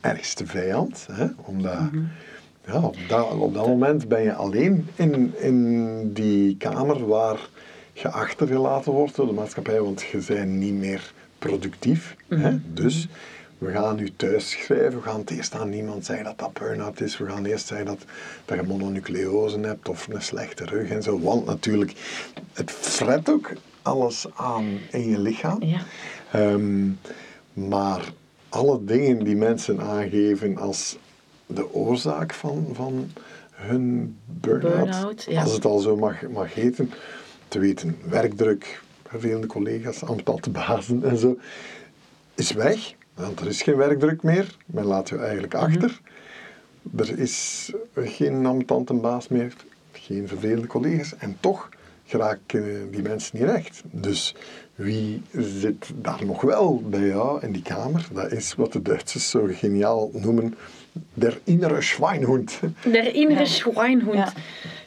[0.00, 1.06] ergste vijand.
[1.12, 1.26] Hè?
[1.44, 1.74] Omdat,
[2.66, 7.48] ja, op, dat, op dat moment ben je alleen in, in die kamer waar
[7.92, 12.16] je achtergelaten wordt door de maatschappij, want je bent niet meer productief.
[12.28, 12.58] Hè?
[12.72, 13.08] Dus
[13.58, 17.00] we gaan nu thuis schrijven, we gaan het eerst aan niemand zeggen dat dat burn-out
[17.00, 18.04] is, we gaan eerst zeggen dat,
[18.44, 21.92] dat je mononucleose hebt of een slechte rug en zo, want natuurlijk,
[22.52, 25.62] het fret ook alles aan in je lichaam.
[25.62, 25.80] Ja.
[26.32, 26.90] Ehm,
[27.52, 28.12] maar
[28.48, 30.98] alle dingen die mensen aangeven als
[31.54, 33.10] de oorzaak van, van
[33.50, 35.42] hun burn-out, ja.
[35.42, 36.90] als het al zo mag, mag heten,
[37.48, 41.38] te weten, werkdruk, vervelende collega's, ambtante bazen en zo,
[42.34, 42.94] is weg.
[43.14, 45.62] Want er is geen werkdruk meer, men laat je eigenlijk Mhm.
[45.64, 46.00] achter.
[46.96, 49.54] Er is geen ambtante baas meer,
[49.92, 51.68] geen vervelende collega's en toch
[52.06, 53.82] geraken die mensen niet recht.
[53.90, 54.34] Dus
[54.74, 58.08] wie zit daar nog wel bij jou in die kamer?
[58.12, 60.54] Dat is wat de Duitsers zo geniaal noemen
[61.14, 62.60] der innere Schweinhund.
[62.82, 63.44] Der innere Ja.
[63.46, 64.14] Schweinhund.
[64.16, 64.32] Ja.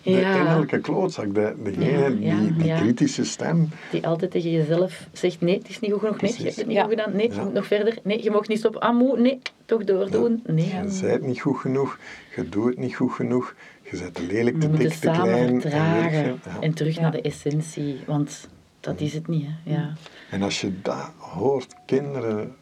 [0.04, 0.36] De Ja.
[0.40, 2.78] innerlijke klootzak, de, degene Ja, die, ja, die ja.
[2.80, 3.70] kritische stem.
[3.92, 6.22] Die altijd tegen jezelf zegt, nee, het is niet goed genoeg.
[6.22, 6.82] Nee, je hebt het niet Ja.
[6.84, 7.16] goed gedaan.
[7.16, 7.36] Nee, Ja.
[7.36, 7.98] je moet nog verder.
[8.04, 8.82] Nee, je mag niet stoppen.
[8.82, 9.20] Ah, moe.
[9.20, 10.44] Nee, toch doordoen.
[10.46, 10.66] Nee.
[10.66, 12.00] Je bent niet goed genoeg,
[12.36, 13.56] je doet het niet goed genoeg,
[13.92, 15.62] je bent te lelijk, te dik, te klein.
[15.64, 17.02] en en terug Ja.
[17.02, 18.48] naar de essentie, want
[18.80, 19.46] dat is het niet.
[19.46, 19.74] Hè.
[19.74, 19.94] Ja.
[20.32, 22.56] En als je dat hoort, kinderen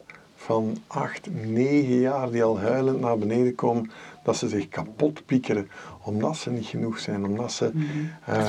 [0.43, 3.91] van acht, negen jaar die al huilend naar beneden komen,
[4.23, 5.69] dat ze zich kapot piekeren
[6.01, 7.71] omdat ze niet genoeg zijn, omdat ze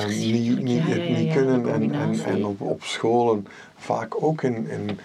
[0.07, 1.93] is niet, niet, ja, het ja, niet ja, kunnen.
[1.93, 4.99] En, en, op, op scholen vaak ook in, in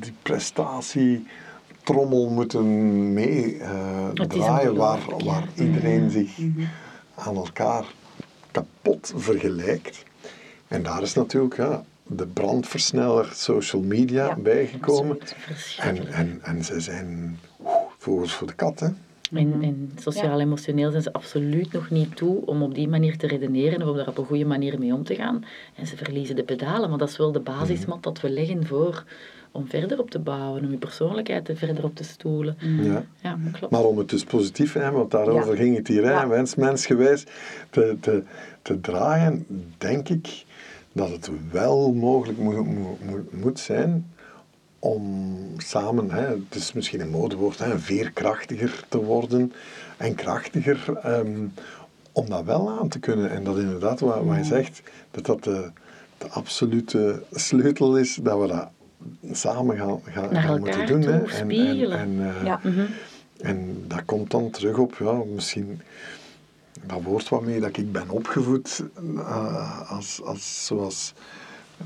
[0.00, 5.64] die prestatietrommel moeten mee eh, waar, ongelooflijk, waar ja.
[5.64, 6.38] iedereen zich
[7.14, 7.84] aan elkaar
[8.50, 10.04] kapot vergelijkt.
[10.68, 15.18] En daar is natuurlijk ja, de brandversneller social media Ja, bijgekomen.
[15.78, 17.38] En, en, en ze zijn
[17.98, 18.88] vogels voor de kat, hè.
[19.32, 23.82] En, en sociaal-emotioneel zijn ze absoluut nog niet toe om op die manier te redeneren
[23.82, 25.44] of om daar op een goede manier mee om te gaan.
[25.74, 29.04] En ze verliezen de pedalen, maar dat is wel de basismat dat we leggen voor
[29.50, 32.56] om verder op te bouwen, om je persoonlijkheid er verder op te stoelen.
[32.82, 33.04] Ja.
[33.22, 33.72] Ja, klopt.
[33.72, 35.62] Maar om het dus positief, hè, want daarover Ja.
[35.62, 36.28] ging het hier, hè, Ja.
[36.28, 37.24] wens, mensgewijs,
[37.70, 38.22] te, te,
[38.62, 39.46] te draaien,
[39.78, 40.44] denk ik
[40.96, 44.10] dat het wel mogelijk moet, moet, moet, moet zijn
[44.78, 49.52] om samen, hè, het is misschien een modewoord, hè, veerkrachtiger te worden
[49.96, 51.46] en krachtiger, ehm,
[52.12, 53.30] om dat wel aan te kunnen.
[53.30, 55.70] En dat inderdaad, wat, wat je zegt, dat dat de,
[56.18, 58.68] de absolute sleutel is, dat we dat
[59.32, 61.00] samen gaan, gaan, Naar gaan moeten doen.
[61.00, 61.18] toe hè.
[61.18, 61.50] En,
[61.92, 62.60] en, eh, Ja.
[62.62, 62.84] Mhm.
[63.40, 65.80] en dat komt dan terug op, ja, misschien
[66.82, 68.84] dat woord waarmee dat ik ben opgevoed,
[69.16, 71.12] eh, als, als, zoals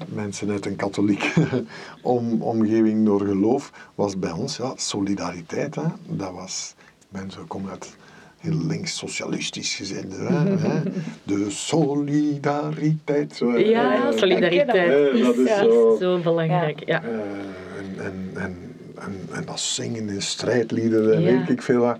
[0.08, 1.32] mensen uit een katholiek
[2.02, 5.74] om, omgeving door geloof, was bij ons ja, solidariteit.
[5.74, 5.82] Hè.
[6.08, 7.96] Dat was, ik ben zo, kom uit
[8.38, 10.10] heel links-socialistisch gezin.
[10.10, 10.80] Hè, hè.
[11.24, 13.36] De solidariteit.
[13.36, 13.58] Zo.
[13.58, 16.82] Ja, Eh, solidariteit Eh, dat is zo- zo belangrijk.
[16.86, 17.02] Ja.
[17.02, 18.56] en, en, en,
[18.98, 21.38] en, en dat zingen in strijdliederen en Ja.
[21.38, 21.98] weet ik veel wat.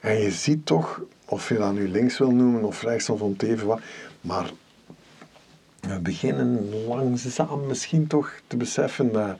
[0.00, 3.32] En je ziet toch, of je dat nu links wil noemen of rechts of om
[3.32, 3.80] het even wat,
[4.20, 4.50] maar
[5.80, 9.36] we beginnen langzaam misschien toch te beseffen dat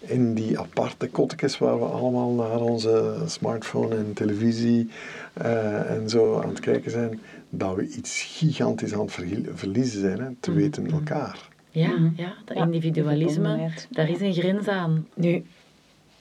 [0.00, 4.88] in die aparte kottekes waar we allemaal naar onze smartphone en televisie
[5.32, 9.18] eh, en zo aan het kijken zijn, dat we iets gigantisch aan het
[9.54, 11.48] verliezen zijn, hè, te weten elkaar.
[11.70, 12.08] Ja, Mhm.
[12.16, 15.06] ja dat individualisme, daar is een grens aan.
[15.14, 15.44] Nu,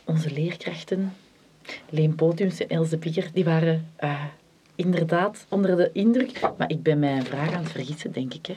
[0.04, 1.13] onze leerkrachten,
[1.89, 4.24] Leen Potums en Else Pikker, die waren eh,
[4.75, 6.39] inderdaad onder de indruk.
[6.57, 8.45] Maar ik ben mijn vraag aan het vergissen, denk ik.
[8.45, 8.55] Hè.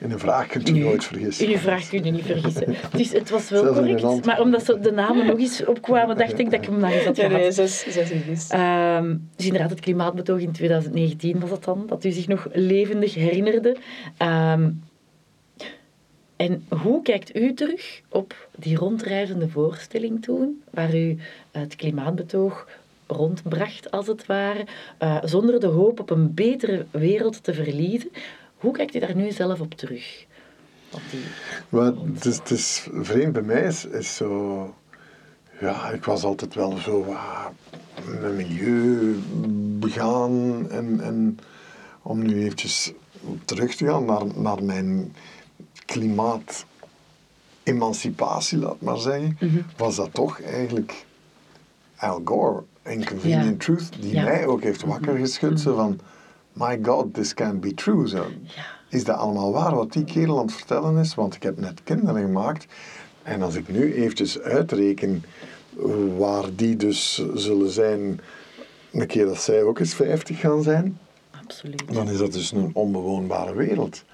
[0.00, 1.46] In een vraag kunt u Nu, nooit vergissen.
[1.46, 2.74] In uw vraag kun je niet vergissen.
[2.96, 6.38] Dus het was wel Zelfs correct, maar omdat zo de namen nog eens opkwamen, dacht
[6.38, 7.32] ik dat ik hem nog eens had gehad.
[7.32, 8.48] nee, zes, zes is dus.
[8.48, 13.14] Ehm, dus inderdaad, het klimaatbetoog in 2019 was dat dan, dat u zich nog levendig
[13.14, 13.76] herinnerde.
[14.16, 14.70] Ehm,
[16.36, 21.16] en hoe kijkt u terug op die rondreizende voorstelling toen, waar u
[21.50, 22.66] het klimaatbetoog
[23.10, 24.66] rondbracht, als het ware,
[24.98, 28.10] eh, zonder de hoop op een betere wereld te verliezen?
[28.56, 30.26] Hoe kijkt u daar nu zelf op terug?
[30.92, 31.20] Op die...
[31.68, 34.74] Maar het is, het is vreemd bij mij is, is zo...
[35.60, 37.46] Ja, ik was altijd wel zo ah,
[38.20, 39.14] met milieu
[39.78, 41.38] begaan en, en
[42.02, 42.92] om nu eventjes
[43.44, 45.14] terug te gaan naar, naar mijn
[45.86, 49.58] klimaat-emancipatie, laat maar zeggen, Mhm.
[49.76, 51.04] was dat toch eigenlijk
[51.98, 53.60] Al Gore, Inconvenient.
[53.60, 55.60] Truth, die mij ook heeft wakker geschud.
[55.60, 56.00] Zo van,
[56.52, 58.08] my god, this can't be true.
[58.08, 58.26] Zo.
[58.88, 61.14] Is dat allemaal waar wat die kerel aan het vertellen is?
[61.14, 62.66] Want ik heb net kinderen gemaakt.
[63.22, 65.24] En als ik nu eventjes uitreken
[66.16, 68.20] waar die dus zullen zijn,
[68.92, 70.98] een keer dat zij ook eens 50 gaan zijn,
[71.42, 71.92] Absoluut.
[71.92, 74.04] dan is dat dus een onbewoonbare wereld.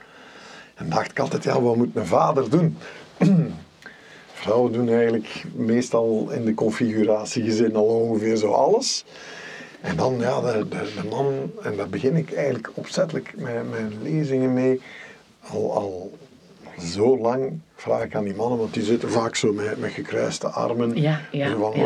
[0.75, 2.77] En dacht ik altijd, ja, wat moet een vader doen?
[4.35, 9.05] Vrouwen doen eigenlijk meestal in de configuratiegezin al ongeveer zo alles.
[9.81, 13.93] En dan, ja, de, de, de man, en daar begin ik eigenlijk opzettelijk met mijn
[14.03, 14.81] lezingen mee.
[15.41, 16.13] Al, al
[16.81, 20.49] zo lang vraag ik aan die mannen, want die zitten vaak zo met, met gekruiste
[20.49, 21.01] armen.
[21.01, 21.81] Ja, ja, Zo van,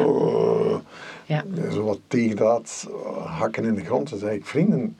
[1.26, 1.42] ja.
[1.54, 1.70] Ja.
[1.72, 4.10] zo wat tegendraad eh, hakken in de grond.
[4.10, 4.96] Dan zeg ik, vrienden,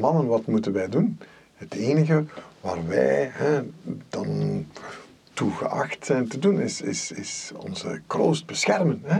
[0.00, 1.18] mannen, wat moeten wij doen?
[1.54, 2.24] Het enige
[2.60, 3.60] waar wij hè,
[4.08, 4.66] dan
[5.40, 9.00] toe geacht zijn te doen, is, is, is onze kroost beschermen.
[9.04, 9.18] Hè?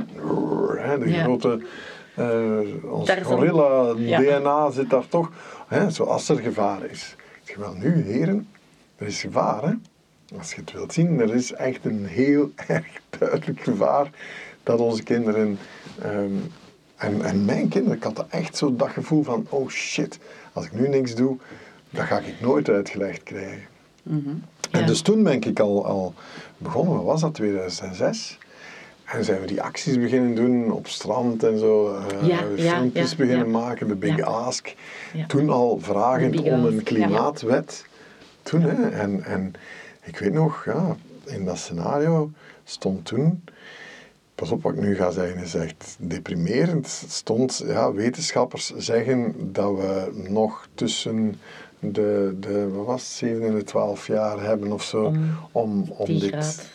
[0.83, 1.22] Hè, De Ja.
[1.22, 1.61] grote,
[2.14, 5.30] eh ons gorilla-DNA zit daar toch.
[5.68, 7.16] Hè, zoals er gevaar is.
[7.42, 8.48] Ik zeg, wel nu, heren,
[8.96, 9.62] er is gevaar.
[9.62, 9.72] Hè?
[10.38, 12.87] Als je het wilt zien, er is echt een heel erg
[13.18, 14.11] duidelijk gevaar
[14.62, 15.59] dat onze kinderen.
[16.02, 16.35] ehm,
[16.96, 20.18] en, en mijn kinderen, ik had echt zo dat gevoel van: oh shit,
[20.52, 21.37] als ik nu niks doe,
[21.90, 23.66] dat ga ik nooit uitgelegd krijgen.
[24.70, 26.14] En dus toen ben ik al, al
[26.59, 28.38] begonnen, wat was dat, 2006?
[29.04, 31.94] En zijn we die acties beginnen doen op strand en zo.
[31.94, 34.20] eh, Ja, filmpjes ja, beginnen maken, de Big.
[34.20, 34.74] Ask.
[35.26, 37.85] Toen al vragend om een klimaatwet.
[38.42, 38.88] Toen, hè.
[38.88, 39.52] En, en
[40.02, 42.30] ik weet nog, ja, in dat scenario
[42.64, 43.44] stond toen...
[44.35, 47.04] Pas op, wat ik nu ga zeggen is echt deprimerend.
[47.09, 51.35] Stond, ja, wetenschappers zeggen dat we nog tussen
[51.80, 55.84] de, de wat was het, 7 en de 12 jaar hebben of zo Om om,
[55.96, 56.70] om, 10 dit, graad.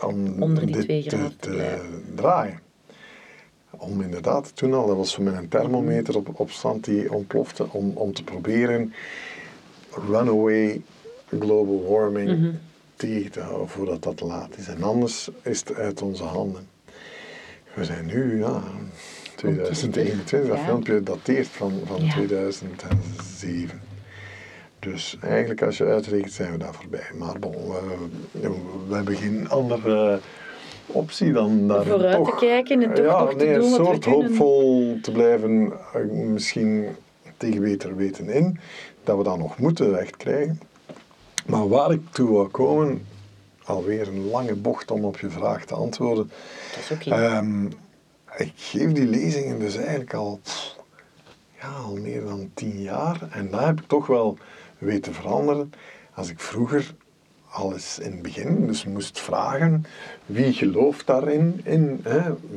[0.00, 1.02] om Onder die dit 2
[1.38, 1.76] te,
[2.14, 2.60] draaien.
[3.70, 7.66] Om inderdaad, toen al, dat was zo met een thermometer op, op stand die ontplofte,
[7.72, 8.92] om, om te proberen
[10.08, 10.82] runaway
[11.38, 12.50] global warming Mhm.
[12.96, 14.68] tegen te houden voordat dat laat is.
[14.68, 16.68] En anders is het uit onze handen.
[17.74, 18.62] We zijn nu, ja,
[19.36, 22.12] 2021, dat filmpje dateert van, van Ja.
[22.12, 23.80] 2007.
[24.80, 27.10] Dus eigenlijk als je uitrekent zijn we daar voorbij.
[27.18, 28.50] Maar bon, we,
[28.88, 30.20] we hebben geen andere
[30.86, 33.84] optie dan daar Vooruit toch, te kijken en toch ja, nog te nee, doen een
[33.84, 36.86] soort hoopvol te blijven, eh, misschien
[37.36, 38.58] tegen beter weten in,
[39.04, 40.60] dat we dat nog moeten wegkrijgen.
[41.46, 43.06] Maar waar ik toe wil komen,
[43.64, 46.30] alweer een lange bocht om op je vraag te antwoorden.
[46.74, 47.10] Dat is oké.
[47.10, 47.64] Ehm,
[48.36, 50.40] ik geef die lezingen dus eigenlijk al,
[51.60, 53.28] ja, al meer dan tien jaar.
[53.30, 54.38] En daar heb ik toch wel
[54.80, 55.72] weten veranderen.
[56.14, 56.94] Als ik vroeger
[57.50, 59.84] al eens in het begin dus moest vragen
[60.26, 62.04] wie gelooft daarin, in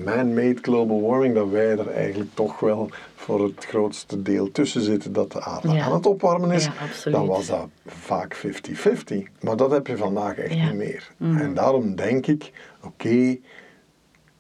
[0.06, 5.14] man-made global warming, dat wij er eigenlijk toch wel voor het grootste deel tussen zitten
[5.14, 5.84] dat de aarde Ja.
[5.86, 6.70] aan het opwarmen is,
[7.04, 9.28] Ja, dan was dat vaak 50-50.
[9.42, 10.66] Maar dat heb je vandaag echt Ja.
[10.66, 11.12] niet meer.
[11.20, 12.52] En daarom denk ik,
[12.84, 13.38] oké,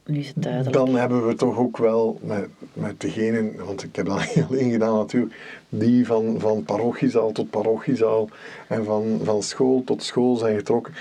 [0.05, 0.75] nu is het duidelijk.
[0.75, 4.97] dan hebben we toch ook wel met, met degenen, want ik heb dat alleen gedaan
[4.97, 5.35] natuurlijk,
[5.69, 8.29] die van, van parochiezaal tot parochiezaal
[8.67, 10.93] en van, van school tot school zijn getrokken.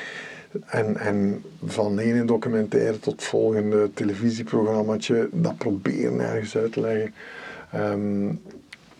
[0.66, 7.14] En, en van ene documentaire tot volgende televisieprogrammaatje, dat proberen ergens uit te leggen.
[7.70, 8.34] Ehm,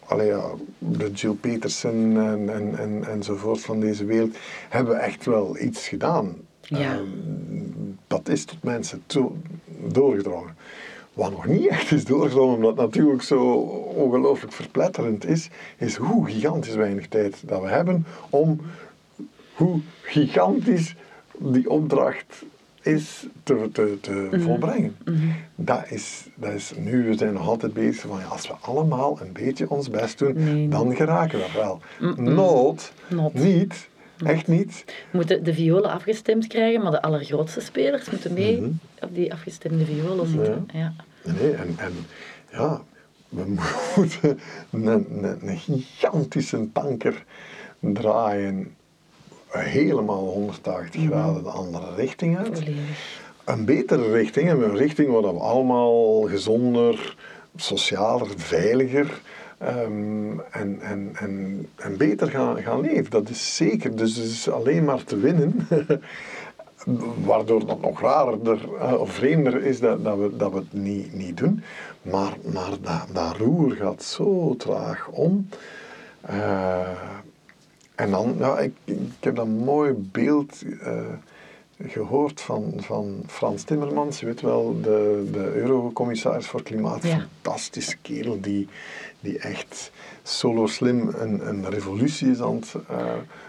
[0.05, 0.45] allee, ja,
[0.79, 4.37] de Jill Peterson en, en, en, enzovoort van deze wereld,
[4.69, 6.37] hebben echt wel iets gedaan.
[6.61, 6.93] Ja.
[6.93, 7.03] Ehm,
[8.07, 9.31] dat is tot mensen toe,
[9.85, 10.57] doorgedrongen.
[11.13, 13.53] Wat nog niet echt is doorgedrongen, omdat het natuurlijk zo
[13.95, 18.61] ongelooflijk verpletterend is, is hoe gigantisch weinig tijd dat we hebben om
[19.55, 20.95] hoe gigantisch
[21.39, 22.45] die opdracht
[22.83, 24.97] is te, te, te volbrengen.
[25.55, 29.19] dat, is, dat is nu, we zijn nog altijd bezig van, ja, als we allemaal
[29.21, 31.81] een beetje ons best doen, Nee, dan geraken we wel.
[32.17, 33.35] Nood, Not.
[33.35, 33.89] niet,
[34.25, 34.85] echt niet.
[34.87, 38.63] We moeten de violen afgestemd krijgen, maar de allergrootste spelers moeten mee
[39.01, 40.69] op die afgestemde violen zitten.
[40.73, 40.93] Ja.
[41.25, 41.93] Nee, en, en
[42.51, 42.83] ja,
[43.29, 43.45] we
[43.97, 47.25] moeten een, een, een gigantische tanker
[47.81, 48.75] draaien,
[49.49, 52.59] helemaal 180 graden de andere richting uit.
[52.59, 53.21] Volledig.
[53.45, 57.17] Een betere richting, en een richting waar we allemaal gezonder,
[57.57, 59.21] socialer, veiliger
[59.67, 63.11] ehm, en, en, en, en beter gaan, gaan leven.
[63.11, 63.97] Dat is zeker.
[63.97, 65.67] Dus het is alleen maar te winnen.
[67.25, 71.15] Waardoor dat nog raarder eh, of vreemder is dat, dat, we, dat we het niet,
[71.15, 71.63] niet doen.
[72.03, 75.49] Maar, maar dat, dat roer gaat zo traag om.
[76.21, 76.81] Eh,
[77.95, 81.03] en dan, ja, ik, ik heb dat mooi beeld eh,
[81.87, 84.21] gehoord van, van Frans Timmermans.
[84.21, 87.03] Je weet wel, de, de eurocommissaris voor Klimaat.
[87.03, 87.27] Ja.
[87.43, 88.69] Fantastische kerel die,
[89.23, 89.91] die echt
[90.23, 92.75] solo slim een, een revolutie is aan het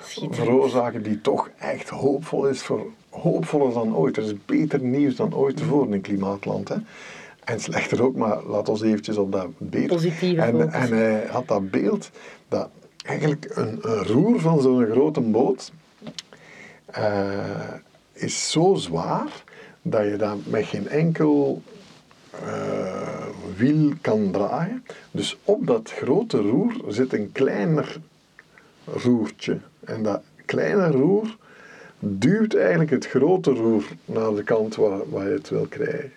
[0.01, 0.36] Schitterend.
[0.36, 1.03] veroorzaken.
[1.03, 4.17] Die toch echt hoopvol is, voor, hoopvoller dan ooit.
[4.17, 6.69] Er is beter nieuws dan ooit tevoren in klimaatland.
[6.69, 6.75] Hè.
[7.43, 9.88] En slechter ook, maar laat ons eventjes op dat beeld.
[9.88, 10.73] Positieve en, focus.
[10.73, 12.09] en hij had dat beeld
[12.47, 12.69] dat
[13.05, 15.71] eigenlijk een, een roer van zo'n grote boot
[16.86, 17.73] eh,
[18.13, 19.43] is zo zwaar
[19.81, 21.62] dat je dat met geen enkel
[23.56, 24.84] wiel kan draaien.
[25.12, 27.98] Dus op dat grote roer zit een kleiner
[28.86, 29.58] roertje.
[29.86, 31.36] En dat kleine roer
[32.00, 36.12] duwt eigenlijk het grote roer naar de kant waar, waar je het wil krijgen.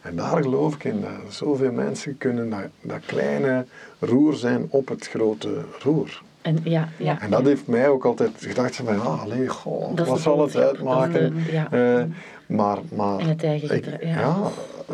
[0.00, 3.64] En daar geloof ik in dat zoveel mensen kunnen dat, dat kleine
[3.98, 6.22] roer zijn op het grote roer.
[6.42, 7.20] En, ja, ja.
[7.20, 11.34] En dat heeft mij ook altijd gedacht van, ja, allee, goh, wat zal het uitmaken?
[11.34, 11.70] de- ja.
[11.72, 12.04] Eh,
[12.46, 14.36] maar, maar In het eigen ik- ja.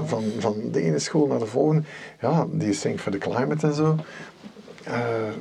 [0.04, 1.82] Van, van de ene school naar de volgende,
[2.20, 3.96] ja, die Think for the Climate en zo.
[4.84, 5.32] eh,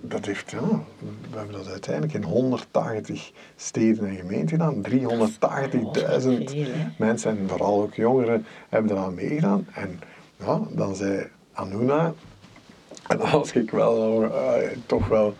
[0.00, 0.68] dat heeft, ja,
[1.30, 4.82] we hebben dat uiteindelijk in 180 steden en gemeenten gedaan.
[4.82, 6.86] 380.000 veel, hè?
[6.98, 9.66] mensen en vooral ook jongeren hebben eraan meegedaan.
[9.74, 10.00] En
[10.38, 12.12] ja, dan zei Anuna,
[13.08, 15.34] en was ik wel eh, toch wel,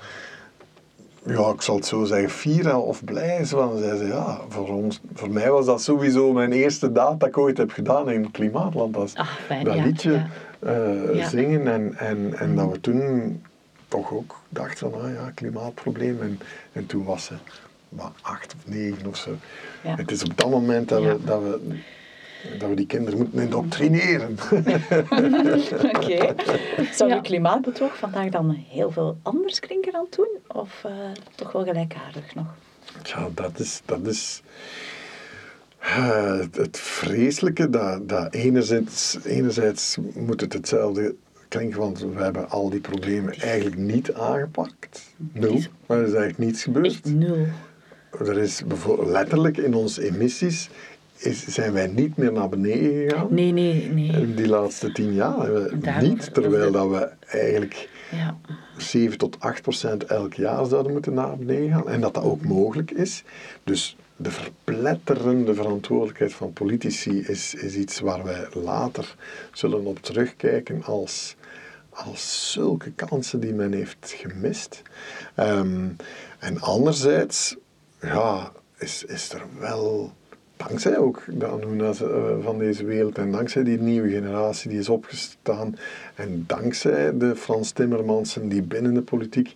[1.27, 3.47] ja, ik zal het zo zeggen, fier of blij.
[3.51, 7.29] Dan zei ze, ja, voor, ons, voor mij was dat sowieso mijn eerste daad dat
[7.29, 8.95] ik ooit heb gedaan in Klimaatland.
[8.95, 10.27] Dat, Ah, fijn, dat ja, liedje ja.
[10.59, 11.29] eh, Ja.
[11.29, 13.43] zingen en, en, en dat we toen
[13.89, 16.21] toch ook dachten van, ah ja, klimaatprobleem.
[16.23, 16.39] En,
[16.73, 17.35] en toen was ze
[17.89, 19.31] maar acht of negen of zo.
[19.83, 21.79] Het is op dat moment dat, we, dat, we,
[22.59, 24.37] dat we die kinderen moeten indoctrineren.
[25.95, 26.35] Oké.
[26.97, 27.15] Zou Ja.
[27.17, 30.29] je klimaatbedrog vandaag dan heel veel anders klinken aan toen?
[30.47, 30.93] Of eh,
[31.35, 32.47] toch wel gelijkaardig nog?
[33.03, 34.43] Ja, dat is, dat is
[35.79, 37.71] eh, het, vreselijke.
[37.71, 41.15] Dat, dat enerzijds, enerzijds moet het hetzelfde
[41.49, 45.15] klinken, want we hebben al die problemen eigenlijk niet aangepakt.
[45.17, 45.61] Nul.
[45.87, 46.87] Maar er is eigenlijk niets gebeurd.
[46.87, 47.47] Echt nul.
[48.19, 50.69] Er is bijvoorbeeld letterlijk in onze emissies
[51.25, 53.27] is, zijn wij niet meer naar beneden gegaan.
[53.31, 54.35] Nee, nee, nee.
[54.35, 58.37] Die laatste tien jaar hebben we Daarom- niet, terwijl dat we eigenlijk Ja.
[58.77, 61.89] 7 tot 8 procent elk jaar zouden moeten naar beneden gaan.
[61.89, 63.23] En dat dat ook mogelijk is.
[63.65, 69.15] Dus de verpletterende verantwoordelijkheid van politici is, is iets waar wij later
[69.53, 71.37] zullen op terugkijken als,
[71.91, 74.83] als zulke kansen die men heeft gemist.
[75.35, 75.87] Ehm,
[76.39, 77.57] en anderzijds,
[78.01, 80.13] ja, is, is er wel
[80.69, 82.09] dankzij ook de Anuna's eh,
[82.43, 85.77] van deze wereld en dankzij die nieuwe generatie die is opgestaan
[86.15, 89.55] en dankzij de Frans Timmermansen die binnen de politiek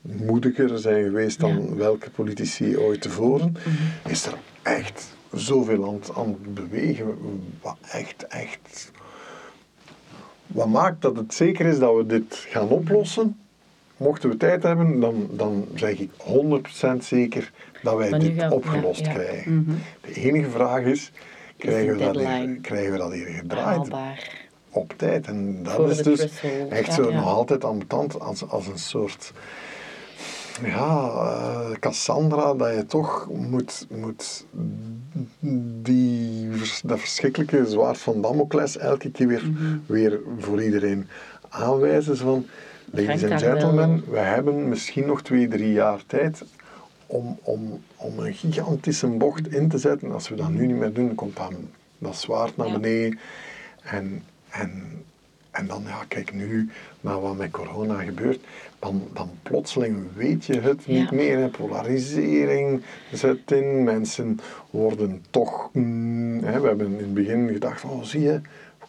[0.00, 1.74] moediger zijn geweest dan Ja.
[1.74, 3.56] welke politici ooit tevoren,
[4.08, 7.06] is er echt zoveel aan, aan het bewegen.
[7.62, 8.90] Wat echt, echt...
[10.46, 13.38] Wat maakt dat het zeker is dat we dit gaan oplossen?
[14.00, 16.10] Mochten we tijd hebben, dan, dan zeg ik
[16.92, 19.18] 100% zeker dat wij dit gaan opgelost ja, ja.
[19.18, 19.78] krijgen.
[20.00, 21.12] De enige vraag is,
[21.58, 24.46] krijgen we, dat hier, krijgen we dat hier gedraaid Haalbaar.
[24.70, 25.26] op tijd?
[25.26, 26.28] En dat Voor is dus
[26.70, 29.32] echt zo nog altijd ambetant als, als een soort
[30.64, 34.46] ja, eh, Cassandra, dat je toch moet, moet
[35.82, 36.48] die,
[36.84, 39.76] dat verschrikkelijke zwaard van Damocles elke keer weer, Mhm.
[39.86, 41.08] weer voor iedereen
[41.48, 42.16] aanwijzen.
[42.16, 42.46] Van,
[42.90, 46.42] ladies and gentlemen, we hebben misschien nog twee, drie jaar tijd
[47.06, 50.12] om, om, om een gigantische bocht in te zetten.
[50.12, 51.54] Als we dat nu niet meer doen, komt dan
[51.98, 52.72] dat zwaard naar Ja.
[52.78, 53.18] beneden.
[53.82, 55.02] En, en,
[55.50, 56.70] en dan, ja, kijk nu
[57.00, 58.40] naar wat met corona gebeurt.
[58.78, 60.92] Dan, dan plotseling weet je het Ja.
[61.00, 61.38] niet meer.
[61.38, 61.48] Hè.
[61.48, 62.82] Polarisering
[63.12, 63.84] zet in.
[63.84, 64.38] Mensen
[64.70, 65.68] worden toch...
[65.72, 68.40] mm, hè, we hebben in het begin gedacht van, oh, zie je...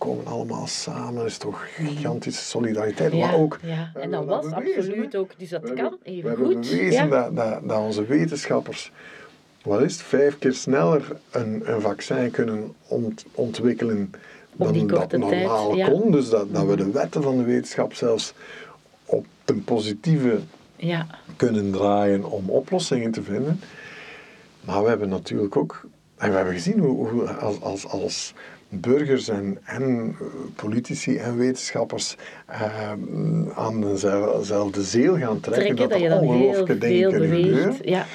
[0.01, 3.11] Komen allemaal samen, is toch gigantische solidariteit.
[3.13, 3.91] Ja, maar ook, ja.
[3.93, 5.31] En dat was bewezen, absoluut ook.
[5.37, 6.69] Dus dat We kan hebben- even We hebben goed.
[6.69, 7.07] bewezen ja.
[7.07, 8.91] dat, dat, dat onze wetenschappers,
[9.63, 14.11] wat is het, vijf keer sneller een, een vaccin kunnen ont- ontwikkelen
[14.55, 15.87] dan die dat normaal tijd.
[15.89, 15.91] Mhm.
[15.99, 16.11] kon.
[16.11, 18.33] Dus dat, dat we de wetten van de wetenschap zelfs
[19.05, 20.39] op ten positieve
[20.75, 21.07] ja.
[21.35, 23.59] kunnen draaien om oplossingen te vinden.
[24.61, 25.81] Maar we hebben natuurlijk ook,
[26.17, 28.33] en we hebben gezien hoe, hoe als, als, als
[28.71, 32.15] burgers en, en eh, politici en wetenschappers
[32.45, 32.91] eh,
[33.55, 37.75] aan dezelfde zeel gaan trekken, Trekken dat je er heel ongelooflijke dingen kunnen gebeuren.
[37.81, 38.05] Ja.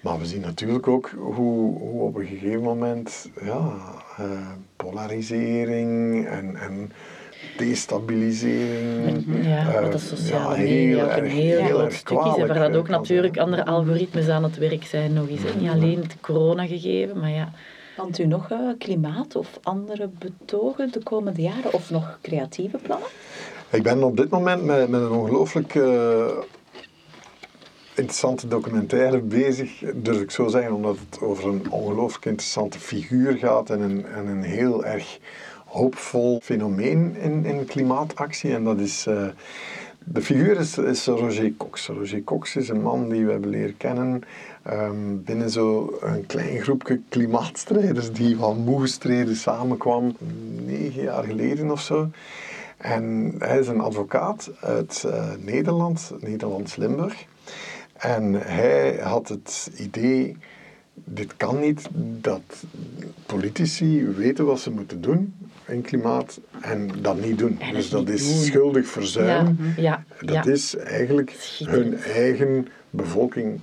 [0.00, 3.72] Maar we zien natuurlijk ook hoe, hoe op een gegeven moment ja,
[4.16, 4.26] eh,
[4.76, 6.92] polarisering en, en
[7.56, 9.24] destabilisering.
[9.42, 12.46] Ja, wat de sociale ja, media ook een heel, heel groot stuk is.
[12.46, 15.40] Waar dat ook natuurlijk andere algoritmes aan het werk zijn nog eens.
[15.58, 17.52] Niet alleen het corona gegeven, maar ja.
[17.96, 23.08] Want u nog eh, klimaat of andere betogen de komende jaren of nog creatieve plannen?
[23.70, 26.26] Ik ben op dit moment met, met een ongelooflijk eh,
[27.94, 33.70] interessante documentaire bezig, durf ik zo zeggen, omdat het over een ongelooflijk interessante figuur gaat
[33.70, 35.18] en een, en een heel erg
[35.64, 38.54] hoopvol fenomeen in, in klimaatactie.
[38.54, 39.26] En dat is, eh,
[40.04, 41.86] de figuur is, is Roger Cox.
[41.86, 44.22] Roger Cox is een man die we hebben leren kennen
[44.62, 45.90] ehm, binnen zo'n
[46.26, 50.16] klein groepje klimaatstrijders die van moegestreden samenkwam,
[50.66, 52.10] negen jaar geleden of zo.
[52.76, 57.24] En hij is een advocaat uit eh, Nederland, Nederlands-Limburg.
[57.92, 60.36] En hij had het idee,
[60.94, 61.88] dit kan niet,
[62.20, 62.64] dat
[63.26, 65.34] politici weten wat ze moeten doen
[65.66, 67.60] in klimaat en dat niet doen.
[67.60, 68.42] En dus dat is doen.
[68.44, 69.58] schuldig verzuim.
[69.76, 73.60] Ja, ja, Dat is eigenlijk hun eigen bevolking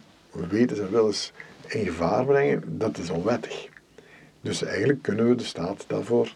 [0.49, 1.32] weten ze wel eens
[1.68, 2.64] in gevaar brengen.
[2.68, 3.68] Dat is onwettig.
[4.41, 6.34] Dus eigenlijk kunnen we de staat daarvoor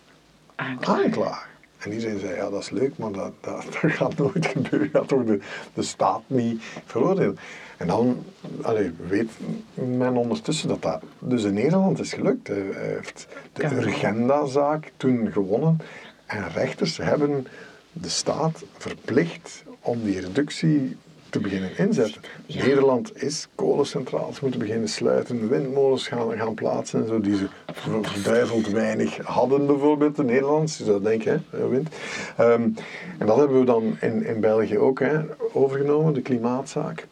[0.56, 1.04] Aanklagen.
[1.04, 1.50] aanklagen.
[1.86, 4.90] En iedereen zei, ja dat is leuk, maar dat, dat, dat gaat nooit gebeuren.
[4.94, 5.40] Gaat toch de,
[5.74, 7.38] de staat niet veroordelen.
[7.78, 8.24] En dan
[8.62, 9.32] allee, weet
[9.74, 12.48] men ondertussen dat dat dus in Nederland is gelukt.
[12.48, 13.64] Hij heeft de.
[13.64, 15.78] Urgenda-zaak toen gewonnen.
[16.26, 17.48] En rechters hebben
[17.92, 20.98] de staat verplicht om die reductie
[21.36, 22.22] te beginnen inzetten.
[22.46, 22.66] Ja.
[22.66, 28.04] Nederland is kolencentrales moeten beginnen sluiten, windmolens gaan, gaan plaatsen en zo, die ze ver-
[28.10, 30.78] verduiveld weinig hadden bijvoorbeeld, de Nederlanders.
[30.78, 31.90] Je zou denken, hè, eh, wind.
[32.38, 32.62] Ehm,
[33.18, 35.20] en dat hebben we dan in, in België ook hè,
[35.54, 37.08] overgenomen, de klimaatzaak.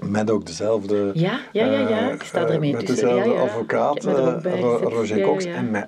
[0.00, 1.10] Met ook dezelfde...
[1.14, 2.08] Ja, ja, ja, ja.
[2.08, 3.06] eh, Ik sta eh, ermee Met tussen.
[3.08, 3.42] dezelfde Ja, ja.
[3.42, 4.78] advocaat, er eh.
[4.82, 5.44] Roger Cox.
[5.44, 5.54] ja.
[5.54, 5.86] En met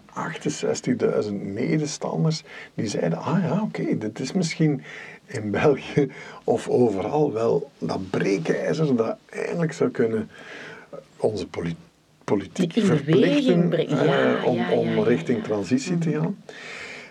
[1.26, 2.42] 68.000 medestanders
[2.74, 4.82] die zeiden, ah ja, oké, dit is misschien
[5.26, 6.10] in België
[6.44, 10.28] of overal wel dat breekijzer dat eigenlijk zou kunnen
[11.16, 11.76] onze poli-
[12.24, 13.98] politiek beweging verplichten brengen.
[14.38, 16.36] eh, om, ja, ja, om richting transitie te gaan.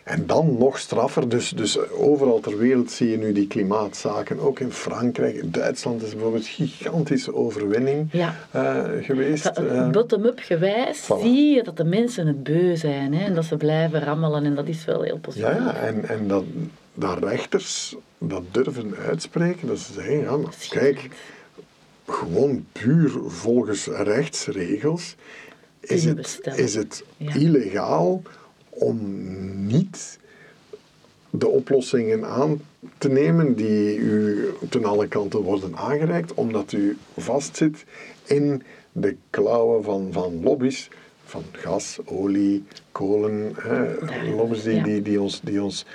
[0.03, 4.59] En dan nog straffer, dus, dus overal ter wereld zie je nu die klimaatzaken, ook
[4.59, 8.11] in Frankrijk, in Duitsland is bijvoorbeeld een gigantische overwinning
[8.51, 9.45] eh, geweest.
[9.45, 9.89] eh.
[9.89, 11.21] Bottom-up gewijs Voilà.
[11.21, 14.55] zie je dat de mensen het beu zijn hè, en dat ze blijven rammelen en
[14.55, 15.47] dat is wel heel positief.
[15.47, 16.43] Ja, en, en dat,
[16.95, 21.09] dat rechters dat durven uitspreken, dat ze zeggen, ja, maar kijk,
[22.07, 25.15] gewoon puur volgens rechtsregels
[25.79, 27.33] is het, is het Ja.
[27.35, 28.21] illegaal
[28.69, 28.97] om
[29.65, 30.19] niet
[31.29, 32.61] de oplossingen aan
[32.97, 37.85] te nemen die u ten alle kanten worden aangereikt, omdat u vastzit
[38.25, 40.89] in de klauwen van, van lobby's,
[41.25, 43.95] van gas, olie, kolen, hè,
[44.35, 45.85] lobby's die, die, die, ons, die ons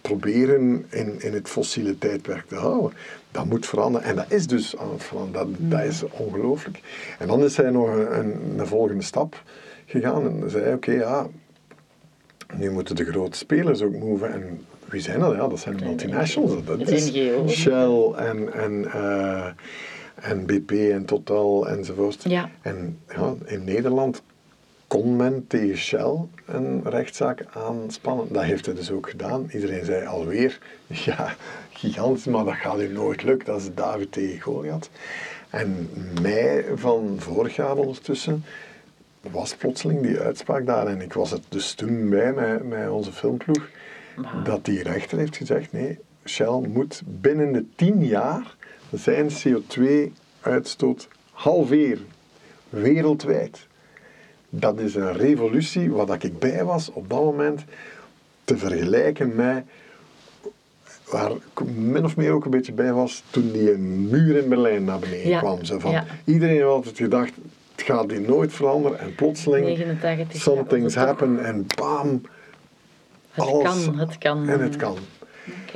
[0.00, 2.92] proberen in, in het fossiele tijdperk te houden.
[3.30, 4.08] Dat moet veranderen.
[4.08, 5.46] En dat is dus aan het veranderen.
[5.48, 6.80] Dat, dat is ongelooflijk.
[7.18, 9.42] En dan is hij nog een, een, een volgende stap
[9.86, 11.26] gegaan en zei, oké, ja,
[12.56, 14.32] nu moeten de grote spelers ook moven.
[14.32, 15.34] En wie zijn dat?
[15.34, 16.64] Ja, dat zijn de multinationals.
[16.64, 17.12] Dat is.
[17.48, 19.46] Shell en, en, eh,
[20.14, 22.24] en BP en Total enzovoort.
[22.28, 22.50] Ja.
[22.62, 24.22] En ja, in Nederland
[24.90, 28.32] kon men tegen Shell een rechtszaak aanspannen.
[28.32, 29.50] Dat heeft hij dus ook gedaan.
[29.52, 30.58] Iedereen zei alweer,
[31.06, 31.34] ja,
[31.70, 33.46] gigantisch, maar dat gaat u nooit lukken.
[33.46, 34.90] Dat is David tegen Goliath.
[35.50, 35.90] En
[36.22, 38.44] mei van vorig jaar ondertussen
[39.30, 40.86] was plotseling die uitspraak daar.
[40.86, 43.68] En ik was het dus toen bij met, met onze filmploeg.
[44.44, 48.56] Dat die rechter heeft gezegd, nee, Shell moet binnen de 10 jaar
[48.92, 52.06] zijn CO2-uitstoot halveren.
[52.68, 53.68] Wereldwijd.
[54.50, 57.64] Dat is een revolutie, wat ik bij was op dat moment,
[58.44, 59.64] te vergelijken met
[61.10, 64.84] waar ik min of meer ook een beetje bij was toen die muur in Berlijn
[64.84, 65.64] naar beneden Ja, kwam.
[65.64, 66.04] Zo van, ja.
[66.24, 67.32] Iedereen had altijd gedacht,
[67.72, 68.98] het gaat hier nooit veranderen.
[68.98, 72.22] En plotseling, 89 jaar some was things het toch- happen en bam,
[73.30, 73.84] Het alles.
[73.84, 74.48] kan, het kan.
[74.48, 74.96] en het kan.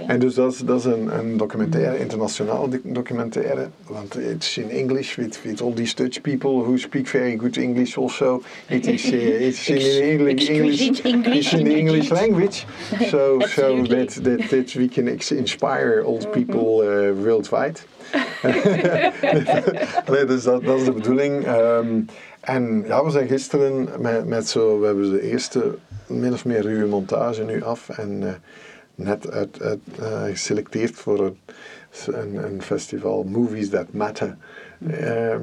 [0.07, 4.70] En dus dat is, dat is een, een documentaire, internationaal doc- documentaire, want it's in
[4.70, 8.43] English with, with all these Dutch people who speak very good English also.
[8.68, 12.66] It is, uh, it's in English, English, in the English language,
[13.11, 17.81] so, so that, that, that we can inspire old people uh, worldwide.
[20.11, 21.45] nee, dus dat, dat is de bedoeling.
[21.45, 22.01] Ehm,
[22.41, 25.75] en ja, we zijn gisteren met, met zo, we hebben de eerste
[26.07, 28.33] min of meer ruwe montage nu af en eh,
[28.95, 31.37] net uit, uit, eh, geselecteerd voor een,
[32.07, 34.37] een, een festival Movies That Matter.
[34.91, 35.43] Ehm,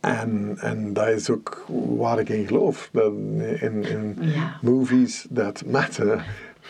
[0.00, 1.64] en, en dat is ook
[1.96, 2.88] waar ik in geloof.
[2.92, 3.12] Dat
[3.60, 4.58] in, in Ja.
[4.62, 6.24] movies that matter.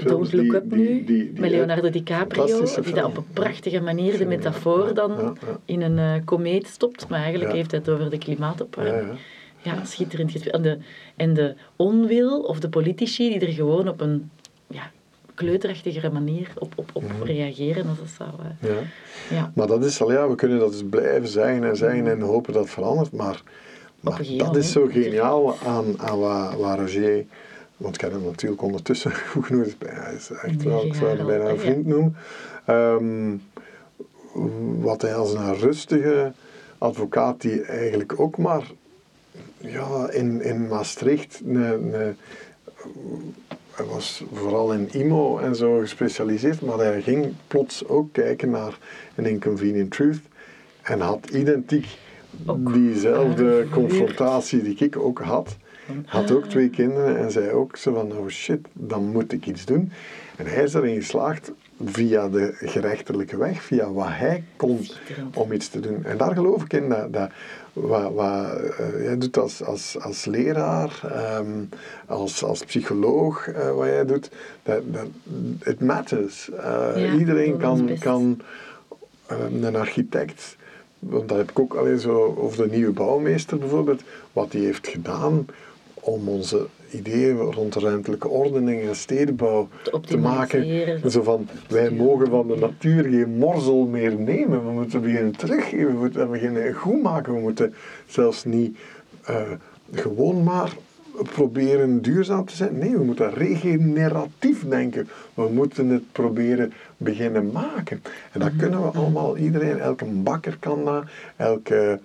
[0.05, 3.81] Don't Look Up die- nu, die- die- met Leonardo DiCaprio, die dat op een prachtige
[3.81, 5.59] manier de metafoor dan Ja, ja.
[5.65, 7.09] in een eh, komeet stopt.
[7.09, 9.19] Maar eigenlijk heeft hij het over de klimaatopwarming.
[9.63, 10.51] Ja, schitterend.
[10.51, 10.79] En de,
[11.17, 14.31] en de onwil of de politici die er gewoon op een
[14.67, 14.91] ja,
[15.37, 17.22] kleuterachtigere manier op, op, op Mhm.
[17.22, 17.87] reageren.
[17.89, 18.82] als Dat zou, eh, Ja.
[19.37, 19.53] ja.
[19.55, 22.53] Maar dat is al, ja, we kunnen dat dus blijven zeggen en zeggen en hopen
[22.53, 23.12] dat het verandert.
[23.12, 23.43] Maar,
[24.01, 26.18] maar dat moment is zo geniaal aan, aan
[26.59, 27.24] wat Roger,
[27.76, 31.26] want ik heb hem natuurlijk ondertussen goed genoeg, hij is echt wel, ik zou hem
[31.26, 32.16] bijna een vriend noemen.
[32.64, 33.34] Ehm,
[34.80, 36.32] wat hij als een rustige
[36.78, 38.70] advocaat, die eigenlijk ook maar
[39.59, 41.55] ja, in, in Maastricht een,
[42.01, 42.16] een,
[43.77, 48.79] hij was vooral in IMO en zo gespecialiseerd, maar hij ging plots ook kijken naar
[49.14, 50.20] een Inconvenient Truth
[50.83, 51.87] en had identiek
[52.47, 55.57] Ook diezelfde confrontatie die ik ook had.
[56.05, 59.64] Had ook twee kinderen en zei ook zo van, oh shit, dan moet ik iets
[59.64, 59.93] doen.
[60.37, 61.53] En hij is erin geslaagd
[61.85, 64.87] via de gerechtelijke weg, via wat hij kon
[65.35, 66.05] om iets te doen.
[66.05, 67.31] En daar geloof ik in, dat, dat
[67.77, 71.64] wat, wat eh, jij doet als, als, als leraar, ehm,
[72.07, 74.31] als, als psycholoog, eh, wat jij doet,
[74.62, 75.07] dat, dat,
[75.64, 76.51] it matters.
[76.51, 78.41] Eh, Ja, iedereen kan, kan
[79.27, 80.57] eh, een architect,
[80.99, 84.03] want dat heb ik ook alleen zo over de nieuwe bouwmeester bijvoorbeeld,
[84.33, 85.47] wat die heeft gedaan
[85.95, 89.68] om onze ideeën rond de ruimtelijke ordening en stedenbouw
[90.01, 91.11] Te maken.
[91.11, 94.66] Zo van, wij mogen van de natuur geen morzel meer nemen.
[94.66, 97.34] We moeten beginnen teruggeven, we moeten beginnen goed maken.
[97.34, 97.74] We moeten
[98.07, 98.78] zelfs niet
[99.24, 99.43] eh,
[99.93, 100.72] gewoon maar
[101.22, 102.78] proberen duurzaam te zijn.
[102.78, 105.09] Nee, we moeten regeneratief denken.
[105.34, 108.03] We moeten het proberen beginnen maken.
[108.32, 111.05] En dat kunnen we allemaal, iedereen, elke bakker kan dat,
[111.37, 112.01] elke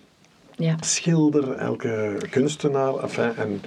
[0.55, 0.75] Ja.
[0.79, 2.95] schilder, elke kunstenaar.
[2.95, 3.61] Enfin, en,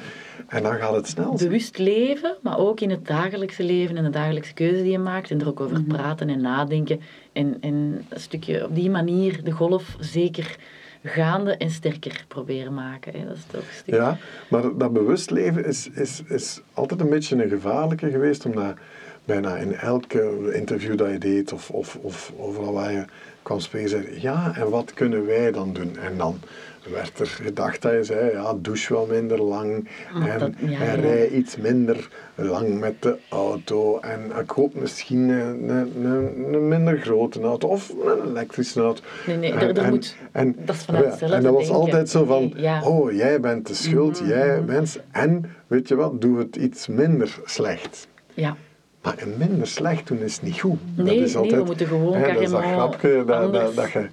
[0.49, 1.35] en dan gaat het snel.
[1.37, 5.31] Bewust leven, maar ook in het dagelijkse leven en de dagelijkse keuze die je maakt.
[5.31, 7.01] En er ook over praten en nadenken.
[7.33, 10.57] En, en een stukje op die manier de golf zeker
[11.05, 13.13] gaande en sterker proberen maken.
[13.13, 13.27] Hè.
[13.27, 13.95] Dat is toch een stuk...
[13.95, 14.19] Ja,
[14.49, 18.75] maar dat bewust leven is, is, is altijd een beetje een gevaarlijke geweest, omdat
[19.25, 23.05] bijna in elke interview dat je deed of, of, of overal waar je
[23.43, 25.99] kwam spreken, zei je, ja, en wat kunnen wij dan doen?
[25.99, 26.39] En dan
[26.93, 30.79] werd er gedacht dat je zei, ja, douche wel minder lang Maar en, dat- ja,
[30.81, 31.01] en ja.
[31.01, 36.05] rij iets minder lang met de auto en ik koop misschien een, een,
[36.55, 39.03] een, minder grote auto of een elektrische auto.
[39.27, 41.75] Nee, nee, En- er en- moet- en, dat is vanuit En dat was denken.
[41.75, 42.83] altijd zo van, Nee, ja.
[42.83, 44.99] oh, jij bent de schuld, jij bent...
[45.11, 48.09] En, weet je wat, doe het iets minder slecht.
[48.35, 48.57] Ja.
[49.03, 50.79] Maar een minder slecht doen is niet goed.
[50.97, 53.75] Nee, dat is nee, altijd, we moeten gewoon hè, Dat is dat grapje dat, dat,
[53.75, 54.07] dat, je,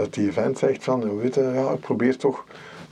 [0.00, 2.44] dat die vent zegt van, weet je, ja, ik probeer toch...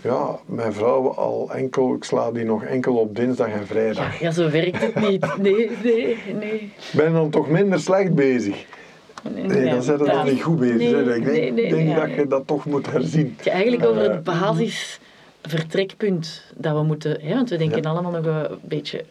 [0.02, 4.20] Ja, mijn vrouw al enkel, ik sla die nog enkel op dinsdag en Ja, vrijdag.
[4.20, 5.36] ja, zo werkt het niet.
[5.40, 6.54] Nee, nee, nee.
[6.54, 8.64] Ik ben dan toch minder slecht bezig.
[9.34, 10.12] Nee, Ja, dan zijn we ja.
[10.12, 10.78] dan niet goed bezig.
[10.78, 10.98] Nee.
[11.00, 12.00] Ik denk, nee, nee, denk ja.
[12.06, 13.36] dat je dat toch moet herzien.
[13.40, 14.22] Is eigenlijk over Eh, het
[15.42, 17.20] basisvertrekpunt dat we moeten...
[17.20, 17.88] Hè, want we denken Ja.
[17.88, 19.04] allemaal nog een beetje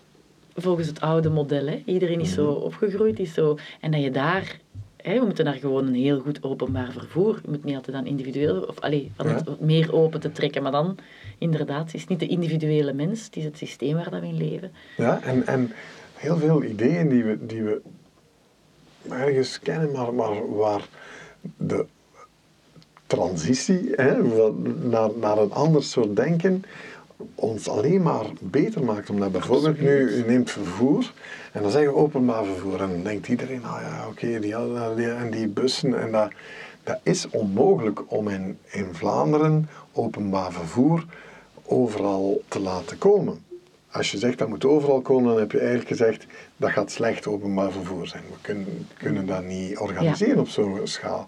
[0.55, 1.65] volgens het oude model.
[1.67, 1.81] Hè.
[1.85, 2.61] Iedereen is zo Mhm.
[2.61, 3.19] opgegroeid.
[3.19, 4.59] Is zo, en dat je daar...
[5.07, 7.39] Hè, we moeten daar gewoon een heel goed openbaar vervoer...
[7.43, 8.61] Je moet niet altijd dan individueel...
[8.61, 9.55] Of allee, van het Ja.
[9.59, 10.63] meer open te trekken.
[10.63, 10.97] Maar dan,
[11.37, 13.25] inderdaad, het is niet de individuele mens.
[13.25, 14.71] Het is het systeem waar dat we in leven.
[14.97, 15.71] Ja, en, en
[16.15, 17.81] heel veel ideeën die we, die we
[19.09, 20.87] ergens kennen, maar, maar waar
[21.57, 21.85] de
[23.07, 26.63] transitie hè, van- naar, naar een ander soort denken
[27.35, 29.09] ons alleen maar beter maakt.
[29.09, 31.13] Omdat bijvoorbeeld nu, u neemt vervoer
[31.51, 32.81] en dan zeggen we openbaar vervoer.
[32.81, 34.55] En dan denkt iedereen, nou ja, oké, die,
[34.95, 36.01] die, en die bussen.
[36.01, 36.31] En dat,
[36.83, 41.05] dat is onmogelijk om in, in Vlaanderen openbaar vervoer
[41.67, 43.45] overal te laten komen.
[43.91, 46.25] Als je zegt dat moet overal komen, dan heb je eigenlijk gezegd
[46.57, 48.23] dat gaat slecht openbaar vervoer zijn.
[48.29, 51.27] We kunnen, kunnen dat niet organiseren op zo'n schaal.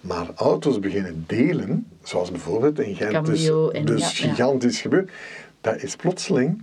[0.00, 3.50] Maar auto's beginnen delen, zoals bijvoorbeeld in Gent, dus,
[3.84, 5.10] dus gigantisch gebeurd,
[5.60, 6.62] dat is plotseling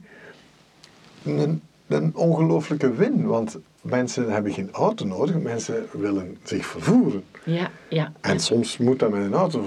[1.25, 3.25] een, een ongelooflijke win.
[3.25, 7.23] Want mensen hebben geen auto nodig, mensen willen zich vervoeren.
[7.43, 8.11] Ja, ja.
[8.21, 9.63] En soms moet dat met een auto,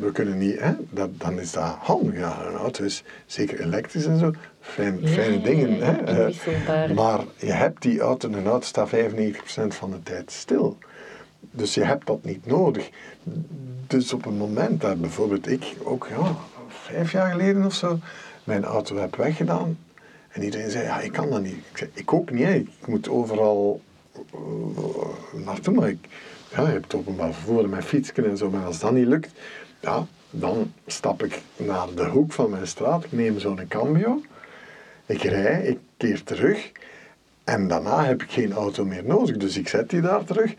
[0.00, 2.18] we kunnen niet, hè, dat, dan is dat handig.
[2.18, 5.80] Ja, een auto is zeker elektrisch en zo, fijn, fijne dingen.
[5.80, 10.78] hè, eh, maar je hebt die auto, een auto staat 95% van de tijd stil.
[11.50, 12.90] Dus je hebt dat niet nodig.
[13.86, 16.36] Dus op het moment dat bijvoorbeeld ik ook ja,
[16.68, 17.98] vijf jaar geleden of zo
[18.44, 19.78] mijn auto heb weggedaan
[20.28, 21.56] en iedereen zei, ja, ik kan dat niet.
[21.70, 23.80] Ik zei, ik ook niet, ik moet overal
[24.34, 26.08] uh, naartoe, maar ik,
[26.50, 29.30] ja, je hebt openbaar vervoer met fietsen en zo, maar als dat niet lukt,
[29.80, 34.22] ja, dan stap ik naar de hoek van mijn straat, ik neem zo'n cambio,
[35.06, 36.72] ik rij, ik keer terug
[37.44, 40.54] en daarna heb ik geen auto meer nodig, dus ik zet die daar terug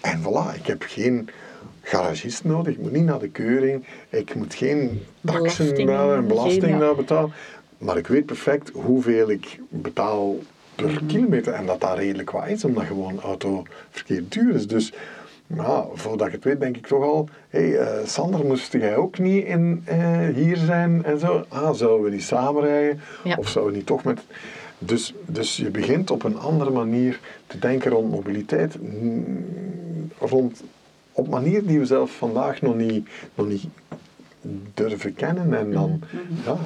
[0.00, 1.28] en voilà, ik heb geen
[1.82, 6.94] garagist nodig, ik moet niet naar de keuring, ik moet geen taxen en belasting naar
[6.94, 7.32] betalen.
[7.78, 10.36] Maar ik weet perfect hoeveel ik betaal
[10.74, 11.06] per mhm.
[11.06, 14.66] kilometer en dat dat redelijk wat is, omdat gewoon autoverkeer duur is.
[14.66, 14.92] Dus
[15.46, 18.96] ja, voordat ik het weet, denk ik toch al, hé hey, uh, Sander, moest jij
[18.96, 21.44] ook niet in, uh, hier zijn en zo?
[21.48, 23.00] Ah, zouden we niet samenrijden?
[23.36, 24.20] Of zouden we niet toch met...
[24.78, 28.78] Dus, dus je begint op een andere manier te denken rond mobiliteit,
[30.18, 30.62] rond,
[31.12, 33.64] op manier die we zelf vandaag nog niet, nog niet
[34.74, 35.54] durven kennen.
[35.54, 36.42] En dan, mhm, mhm.
[36.44, 36.58] ja,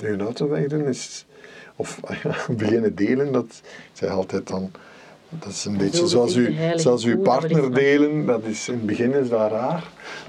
[0.00, 1.26] nee, auto wegdoen is,
[1.76, 2.00] of
[2.56, 3.60] beginnen delen, dat,
[3.92, 4.70] zeg altijd dan,
[5.28, 9.12] dat is een beetje zoals, u, zoals uw partner delen, dat is in het begin
[9.14, 9.84] is dat raar.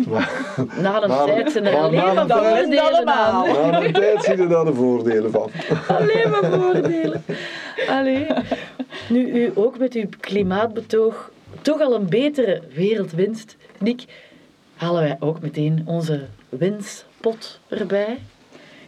[0.07, 3.47] Maar, na een tijd zijn er alleen maar voordelen aan.
[3.47, 5.49] Na een tijd zie je daar de voordelen van.
[5.97, 7.23] Alleen maar voordelen.
[7.87, 8.27] Allee.
[9.09, 11.31] Nu, u ook met uw klimaatbetoog
[11.61, 14.05] toch al een betere wereld wenst, Nick,
[14.75, 18.19] halen wij ook meteen onze wenspot erbij.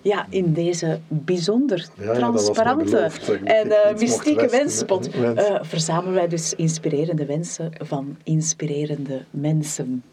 [0.01, 3.09] Ja, in deze bijzonder transparante
[3.43, 10.03] en uh, mystieke wenspot uh, verzamelen wij dus inspirerende wensen van inspirerende mensen.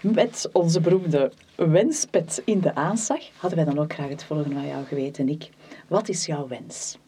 [0.00, 4.66] Met onze beroemde wenspet in de aanslag hadden wij dan ook graag het volgende van
[4.66, 5.50] jou geweten, Nick.
[5.88, 6.98] Wat is jouw wens?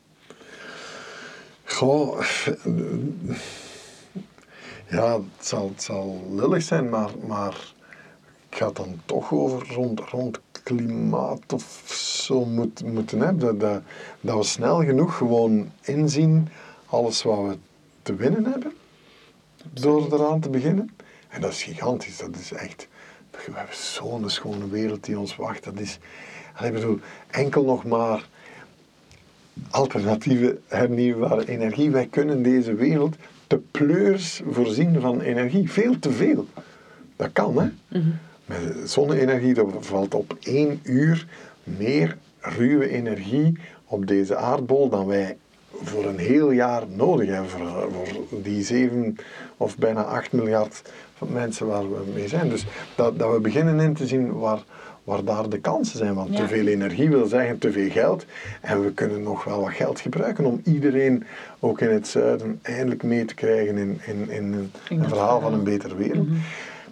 [1.64, 2.20] Goh,
[4.90, 7.74] ja, het zal, het zal lullig zijn, maar, maar
[8.50, 11.92] ik ga dan toch over rond, rond klimaat of
[12.24, 13.58] zo moet, moeten hebben.
[13.58, 13.82] Dat,
[14.20, 16.48] dat, we snel genoeg gewoon inzien
[16.86, 17.56] alles wat we
[18.02, 18.72] te winnen hebben
[19.72, 20.90] door eraan te beginnen.
[21.28, 22.88] En dat is gigantisch, dat is echt...
[23.30, 25.64] We hebben zo'n schone wereld die ons wacht.
[25.64, 25.98] Dat is...
[26.62, 26.98] Ik bedoel,
[27.30, 28.28] enkel nog maar
[29.70, 31.90] alternatieve hernieuwbare energie.
[31.90, 33.16] Wij kunnen deze wereld
[33.46, 35.70] te pleurs voorzien van energie.
[35.70, 36.46] Veel te veel.
[37.16, 37.68] Dat kan, hè.
[37.88, 38.10] Mhm.
[38.48, 41.26] Met zonne-energie, valt op één uur
[41.62, 45.36] meer ruwe energie op deze aardbol dan wij
[45.82, 47.50] voor een heel jaar nodig hebben.
[47.50, 47.90] Voor,
[48.28, 49.16] voor die 7
[49.56, 50.82] of bijna 8 miljard
[51.26, 52.48] mensen waar we mee zijn.
[52.48, 54.62] Dus dat, dat we beginnen in te zien waar,
[55.04, 56.14] waar daar de kansen zijn.
[56.14, 58.24] Want te veel energie wil zeggen te veel geld.
[58.60, 61.24] En we kunnen nog wel wat geld gebruiken om iedereen,
[61.60, 65.52] ook in het zuiden, eindelijk mee te krijgen in, in, in een, een verhaal van
[65.52, 66.28] een betere wereld.
[66.28, 66.38] Mhm.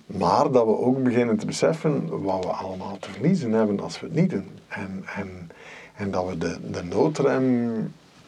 [0.06, 4.06] Maar dat we ook beginnen te beseffen wat we allemaal te verliezen hebben als we
[4.06, 4.48] het niet doen.
[4.68, 5.50] En, en,
[5.94, 7.72] en dat we de, de noodrem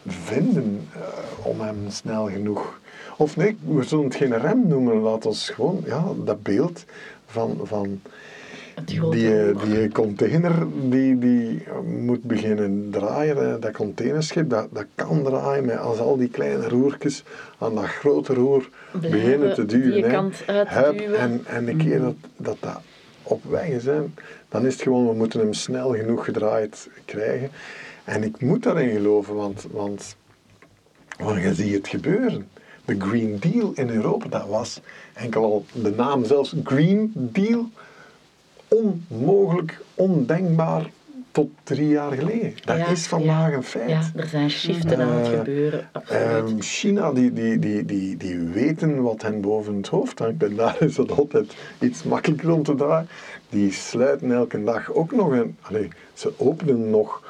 [0.07, 2.81] vinden uh, om hem snel genoeg.
[3.17, 6.85] Of nee, we zullen het geen rem noemen, laat ons gewoon ja, dat beeld
[7.27, 8.01] van, van
[8.85, 15.79] die, die container die, die moet beginnen draaien, dat containerschip, dat, dat kan draaien met
[15.79, 17.23] als al die kleine roertjes
[17.59, 18.69] aan dat grote roer
[19.01, 20.33] beginnen te duwen.
[21.17, 22.81] en, en de keer dat, dat dat
[23.23, 24.01] op weg is, hè,
[24.49, 27.51] dan is het gewoon, we moeten hem snel genoeg gedraaid krijgen.
[28.05, 30.17] En ik moet daarin geloven, want, want,
[31.19, 32.49] want je ziet het gebeuren.
[32.85, 34.81] De Green Deal in Europa, dat was
[35.15, 37.69] enkel al de naam zelfs Green Deal
[38.69, 40.91] onmogelijk, ondenkbaar
[41.31, 42.53] tot drie jaar geleden.
[42.65, 43.89] Dat Ja, is vandaag ja, een feit.
[43.91, 45.89] Ja, er zijn shiften aan het Eh, gebeuren.
[45.93, 46.23] Absoluut.
[46.23, 50.43] Ehm, China, die, die, die, die, die weten wat hen boven het hoofd hangt.
[50.43, 53.09] En daar is het altijd iets makkelijker om te draaien.
[53.49, 55.57] Die sluiten elke dag ook nog een...
[55.61, 57.23] Allee, ze openen nog,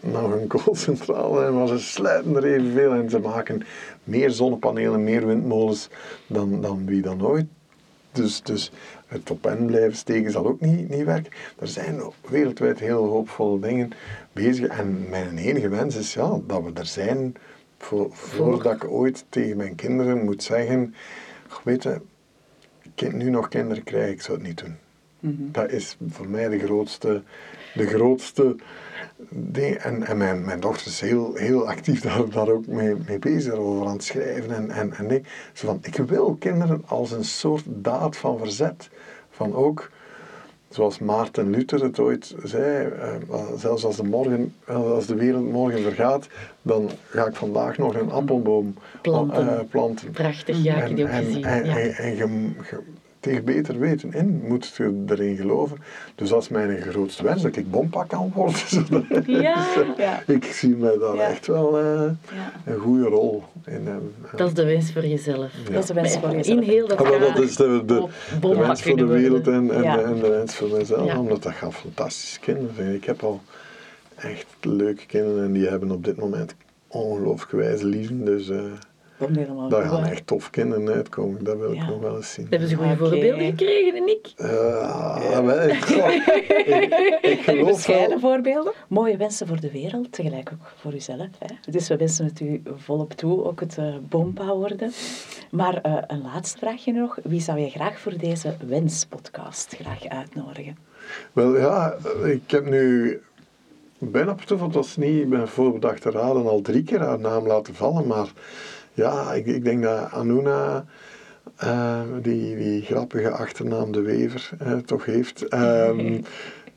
[0.00, 2.92] nog een koolcentrale, maar ze sluiten er evenveel.
[2.92, 3.62] En ze maken
[4.04, 5.88] meer zonnepanelen, meer windmolens
[6.26, 7.46] dan, dan wie dan ooit.
[8.16, 8.70] Dus, dus
[9.06, 11.32] het op hen blijven steken zal ook niet, niet werken.
[11.58, 13.90] Er zijn wereldwijd heel hoopvolle dingen
[14.32, 14.66] bezig.
[14.66, 17.34] En mijn enige wens is ja, dat we er zijn
[17.78, 20.94] voor, voordat ik ooit tegen mijn kinderen moet zeggen:
[21.48, 22.00] "Goh, Weet je,
[22.94, 24.76] kind, nu nog kinderen krijgen, ik zou het niet doen.
[25.52, 27.22] Dat is voor mij de grootste,
[27.74, 28.56] de grootste
[29.28, 29.74] ding.
[29.76, 33.52] En, en mijn, mijn dochter is heel, heel actief daar, daar ook mee, mee bezig,
[33.52, 34.54] over aan het schrijven.
[34.54, 35.22] En, en, en nee,
[35.52, 38.90] zo van, ik wil kinderen als een soort daad van verzet.
[39.30, 39.90] Van ook,
[40.68, 45.82] zoals Maarten Luther het ooit zei, eh, zelfs als de, morgen, als de wereld morgen
[45.82, 46.28] vergaat,
[46.62, 49.58] dan ga ik vandaag nog een appelboom Planten.
[49.58, 50.10] eh, planten.
[50.10, 51.44] Prachtig, ja, ik die ook en, gezien.
[51.44, 51.76] en, ja.
[51.76, 52.56] en, en
[53.26, 55.76] tegen beter weten in moet je erin geloven.
[56.14, 58.56] Dus dat is mijn grootste wens, dat ik bompa kan worden.
[59.42, 59.66] Ja.
[59.96, 60.22] Ja.
[60.26, 61.28] ik zie mij daar Ja.
[61.28, 61.84] echt wel eh,
[62.34, 62.52] Ja.
[62.72, 64.14] een goede rol in hebben.
[64.36, 65.52] Dat is de wens voor jezelf.
[65.72, 66.64] Dat is de wens voor In jezelf.
[66.64, 67.84] heel dat Ja, maar dat kader is de,
[68.40, 69.96] wens voor de wereld en, en, Ja.
[69.96, 71.18] de, en de wens voor mezelf, Ja.
[71.20, 72.94] omdat dat gaat fantastische kinderen zijn.
[72.94, 73.40] Ik heb al
[74.16, 76.54] echt leuke kinderen en die hebben op dit moment
[76.88, 78.58] ongelooflijk wijze lieven, dus eh,
[79.18, 81.44] Komt helemaal daar gaan echt tof kinderen uitkomen.
[81.44, 81.88] Dat wil ik Ja.
[81.88, 82.46] nog wel eens zien.
[82.50, 84.32] Hebben ze goede voorbeelden gekregen en ik?
[84.36, 85.84] Eh, wel, ik,
[86.66, 88.18] ik, ik geloof bescheiden wel.
[88.30, 88.72] voorbeelden.
[88.88, 91.28] Mooie wensen voor de wereld, tegelijk ook voor uzelf.
[91.38, 91.54] Hè.
[91.70, 94.92] Dus we wensen het u volop toe, ook het uh, bompa worden.
[95.50, 97.18] Maar eh, een laatste vraagje nog.
[97.22, 100.76] Wie zou je graag voor deze wenspodcast graag uitnodigen?
[101.32, 103.20] Wel ja, ik heb nu
[103.98, 107.74] bijna op toeval, het was niet bij voorbedachte raden, al drie keer haar naam laten
[107.74, 108.06] vallen.
[108.06, 108.32] Maar
[108.96, 110.84] ja, ik, ik denk dat Anuna,
[111.56, 115.48] eh, die, die grappige achternaam De Wever, eh, toch heeft.
[115.48, 116.12] Ehm,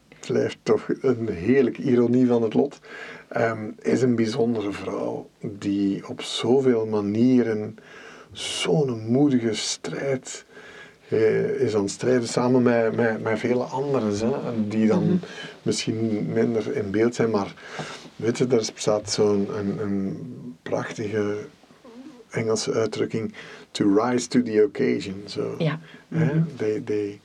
[0.09, 2.79] het blijft toch een heerlijke ironie van het lot.
[3.27, 7.77] Ehm, is een bijzondere vrouw die op zoveel manieren
[8.31, 10.45] zo'n moedige strijd
[11.09, 15.19] eh, is aan het strijden samen met, met, met vele anderen, hè, die dan
[15.61, 17.53] misschien minder in beeld zijn, maar
[18.15, 20.17] weet je, er bestaat zo'n een, een
[20.61, 21.37] prachtige
[22.29, 23.33] Engelse uitdrukking,
[23.71, 25.23] to rise to the occasion.
[25.25, 25.55] Zo.
[25.57, 25.79] Ja.
[26.83, 27.21] Die,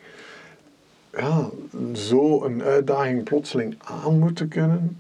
[1.17, 1.51] ja,
[1.93, 4.97] zo een uitdaging plotseling aan moeten kunnen,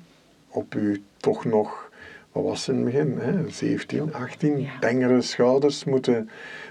[0.49, 1.91] op u toch nog,
[2.33, 4.79] wat was in het begin, hè, 17, 18, Ja.
[4.81, 6.31] tengere schouders moeten,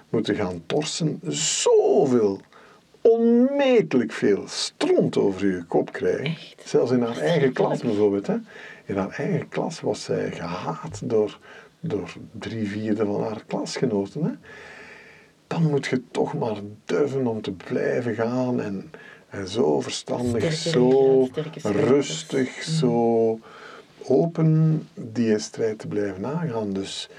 [0.09, 2.41] moeten gaan torsen, zoveel,
[3.01, 6.25] onmetelijk veel stront over uw kop krijgen.
[6.25, 6.61] Echt?
[6.65, 8.27] Zelfs in haar eigen klas bijvoorbeeld.
[8.27, 8.35] Hè.
[8.85, 11.39] In haar eigen klas was zij gehaat door,
[11.85, 14.23] door drie vierde van haar klasgenoten.
[14.23, 14.31] Hè.
[15.47, 18.91] Dan moet je toch maar durven om te blijven gaan en,
[19.29, 21.27] en zo verstandig, zo
[21.63, 23.39] rustig, zo
[24.03, 26.73] open die strijd te blijven aangaan.
[26.73, 27.09] Dus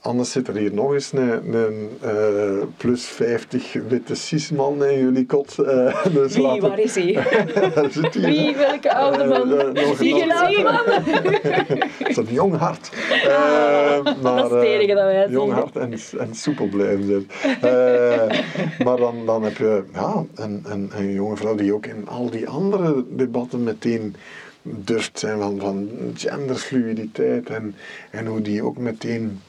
[0.00, 5.26] anders zit er hier nog eens een, een eh, plus 50 witte cisman in jullie
[5.26, 5.58] kot.
[5.58, 7.04] eh, dus Wie, laten- waar is hij?
[8.12, 9.52] Wie, welke oude man?
[9.58, 10.84] Eh, eh, nog- Zie je nog- man?
[11.98, 12.90] Dat is een jong hart.
[13.24, 17.26] Eh, maar, dat is het dat wij eh, Jong hart en, en soepel blijven zijn.
[17.60, 18.38] Eh,
[18.84, 22.30] maar dan, dan heb je ja, een, een, een jonge vrouw die ook in al
[22.30, 24.16] die andere debatten meteen
[24.62, 27.74] durft zijn van, van genderfluiditeit en,
[28.10, 29.40] en hoe die ook meteen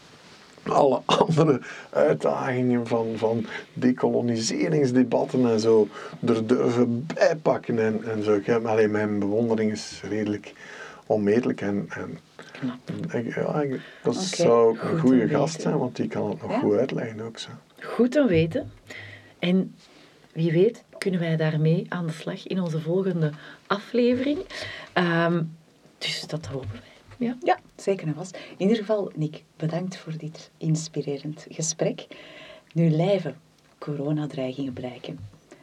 [0.64, 5.88] alle andere uitdagingen van, van decoloniseringsdebatten en zo
[6.26, 8.34] er durven bijpakken en, en zo.
[8.36, 10.54] Ik heb, alleen mijn bewondering is redelijk
[11.06, 12.20] onmetelijk en, en
[13.12, 15.38] ik, ja, ik, dat zou een goede weten.
[15.38, 16.60] gast zijn, want die kan het nog Ja?
[16.60, 17.50] goed uitleggen ook zo.
[17.80, 18.72] Goed te weten.
[19.40, 19.76] En
[20.34, 23.32] wie weet kunnen wij daarmee aan de slag in onze volgende
[23.68, 24.40] aflevering.
[24.94, 25.44] Ehm,
[25.98, 26.91] dus dat hopen wij.
[27.26, 27.38] Ja.
[27.44, 28.36] Ja, zeker en vast.
[28.36, 32.08] In ieder geval, Nick, bedankt voor dit inspirerend gesprek.
[32.74, 33.36] Nu lijven
[33.78, 35.20] coronadreigingen blijken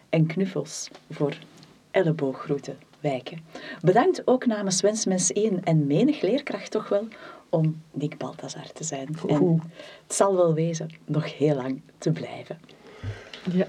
[0.08, 1.38] en knuffels voor
[1.90, 3.40] ellebooggroeten wijken.
[3.80, 7.08] Bedankt ook namens Wensmens 1 en menig leerkracht toch wel
[7.48, 9.08] om Nick Balthazar te zijn.
[9.28, 9.62] En
[10.06, 12.58] het zal wel wezen nog heel lang te blijven.
[13.52, 13.66] ja.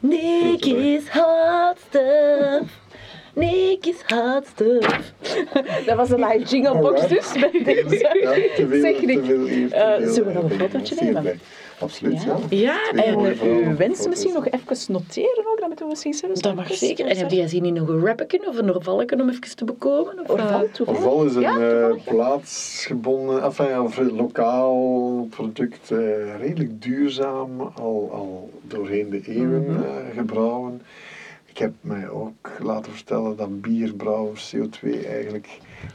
[0.00, 2.78] Nick is hot stuff.
[3.40, 5.12] Nick is hot stuff.
[5.86, 7.32] Dat was een live jinglebox dus.
[7.32, 8.18] Bij deze.
[8.22, 9.18] Ja, te veel, Zeg, Nick,
[9.72, 11.40] eh, zullen we nog een eh, fotootje nemen?
[11.78, 12.36] Absoluut, ja.
[12.50, 12.90] Ja.
[13.04, 14.08] En mooie eh, vrouwen uw op wens foto's.
[14.08, 17.06] misschien nog even noteren ook, dat moeten we misschien zelfs dat mag zeker.
[17.06, 20.18] En heb jij zin in nog een rappetje of een orvalken om even te bekomen?
[20.26, 21.00] Of, eh, Orval, toevallig?
[21.00, 25.98] Orval is een Ja, eh, plaatsgebonden, enfin, lokaal product, eh,
[26.40, 29.82] redelijk duurzaam, al, al doorheen de eeuwen Mhm.
[29.82, 30.82] eh, gebrouwen.
[31.50, 35.48] Ik heb mij ook laten vertellen dat bierbrouwers CO2 eigenlijk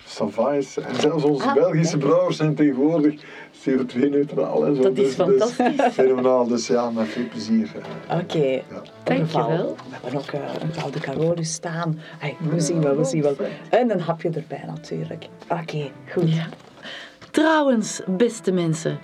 [0.06, 0.78] sava is.
[0.78, 3.22] En zelfs onze Ah, Belgische brouwers zijn tegenwoordig
[3.66, 4.82] CO2-neutraal en zo.
[4.82, 5.93] Dat is Dus- dus fantastisch.
[5.93, 7.70] fenomenaal, dus ja, met veel plezier.
[8.08, 8.18] eh.
[8.20, 8.62] Oké, Ja.
[9.03, 9.76] Dankjewel.
[9.89, 11.99] We hebben ook eh, een gouden Carolus staan.
[12.18, 13.36] Hey, we zien wel, we zien wel.
[13.70, 15.28] En een hapje erbij natuurlijk.
[15.49, 16.36] Oké, goed.
[16.36, 16.47] Ja.
[17.32, 18.99] Trouwens, beste mensen,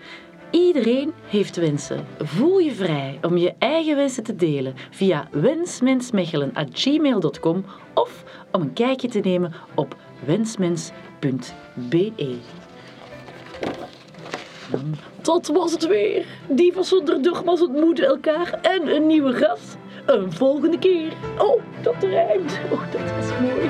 [0.52, 2.06] iedereen heeft wensen.
[2.20, 9.08] Voel je vrij om je eigen wensen te delen via wensmensmechelen.gmail.com of om een kijkje
[9.08, 9.96] te nemen op
[10.26, 12.38] wensmens.be.
[14.72, 16.26] Dan Tot was het weer.
[16.48, 19.78] Dieven zonder dogma's ontmoeten elkaar en een nieuwe gast.
[20.06, 21.14] Een volgende keer.
[21.38, 22.60] Oh, dat rijmt.
[22.72, 23.70] Oh, dat was mooi.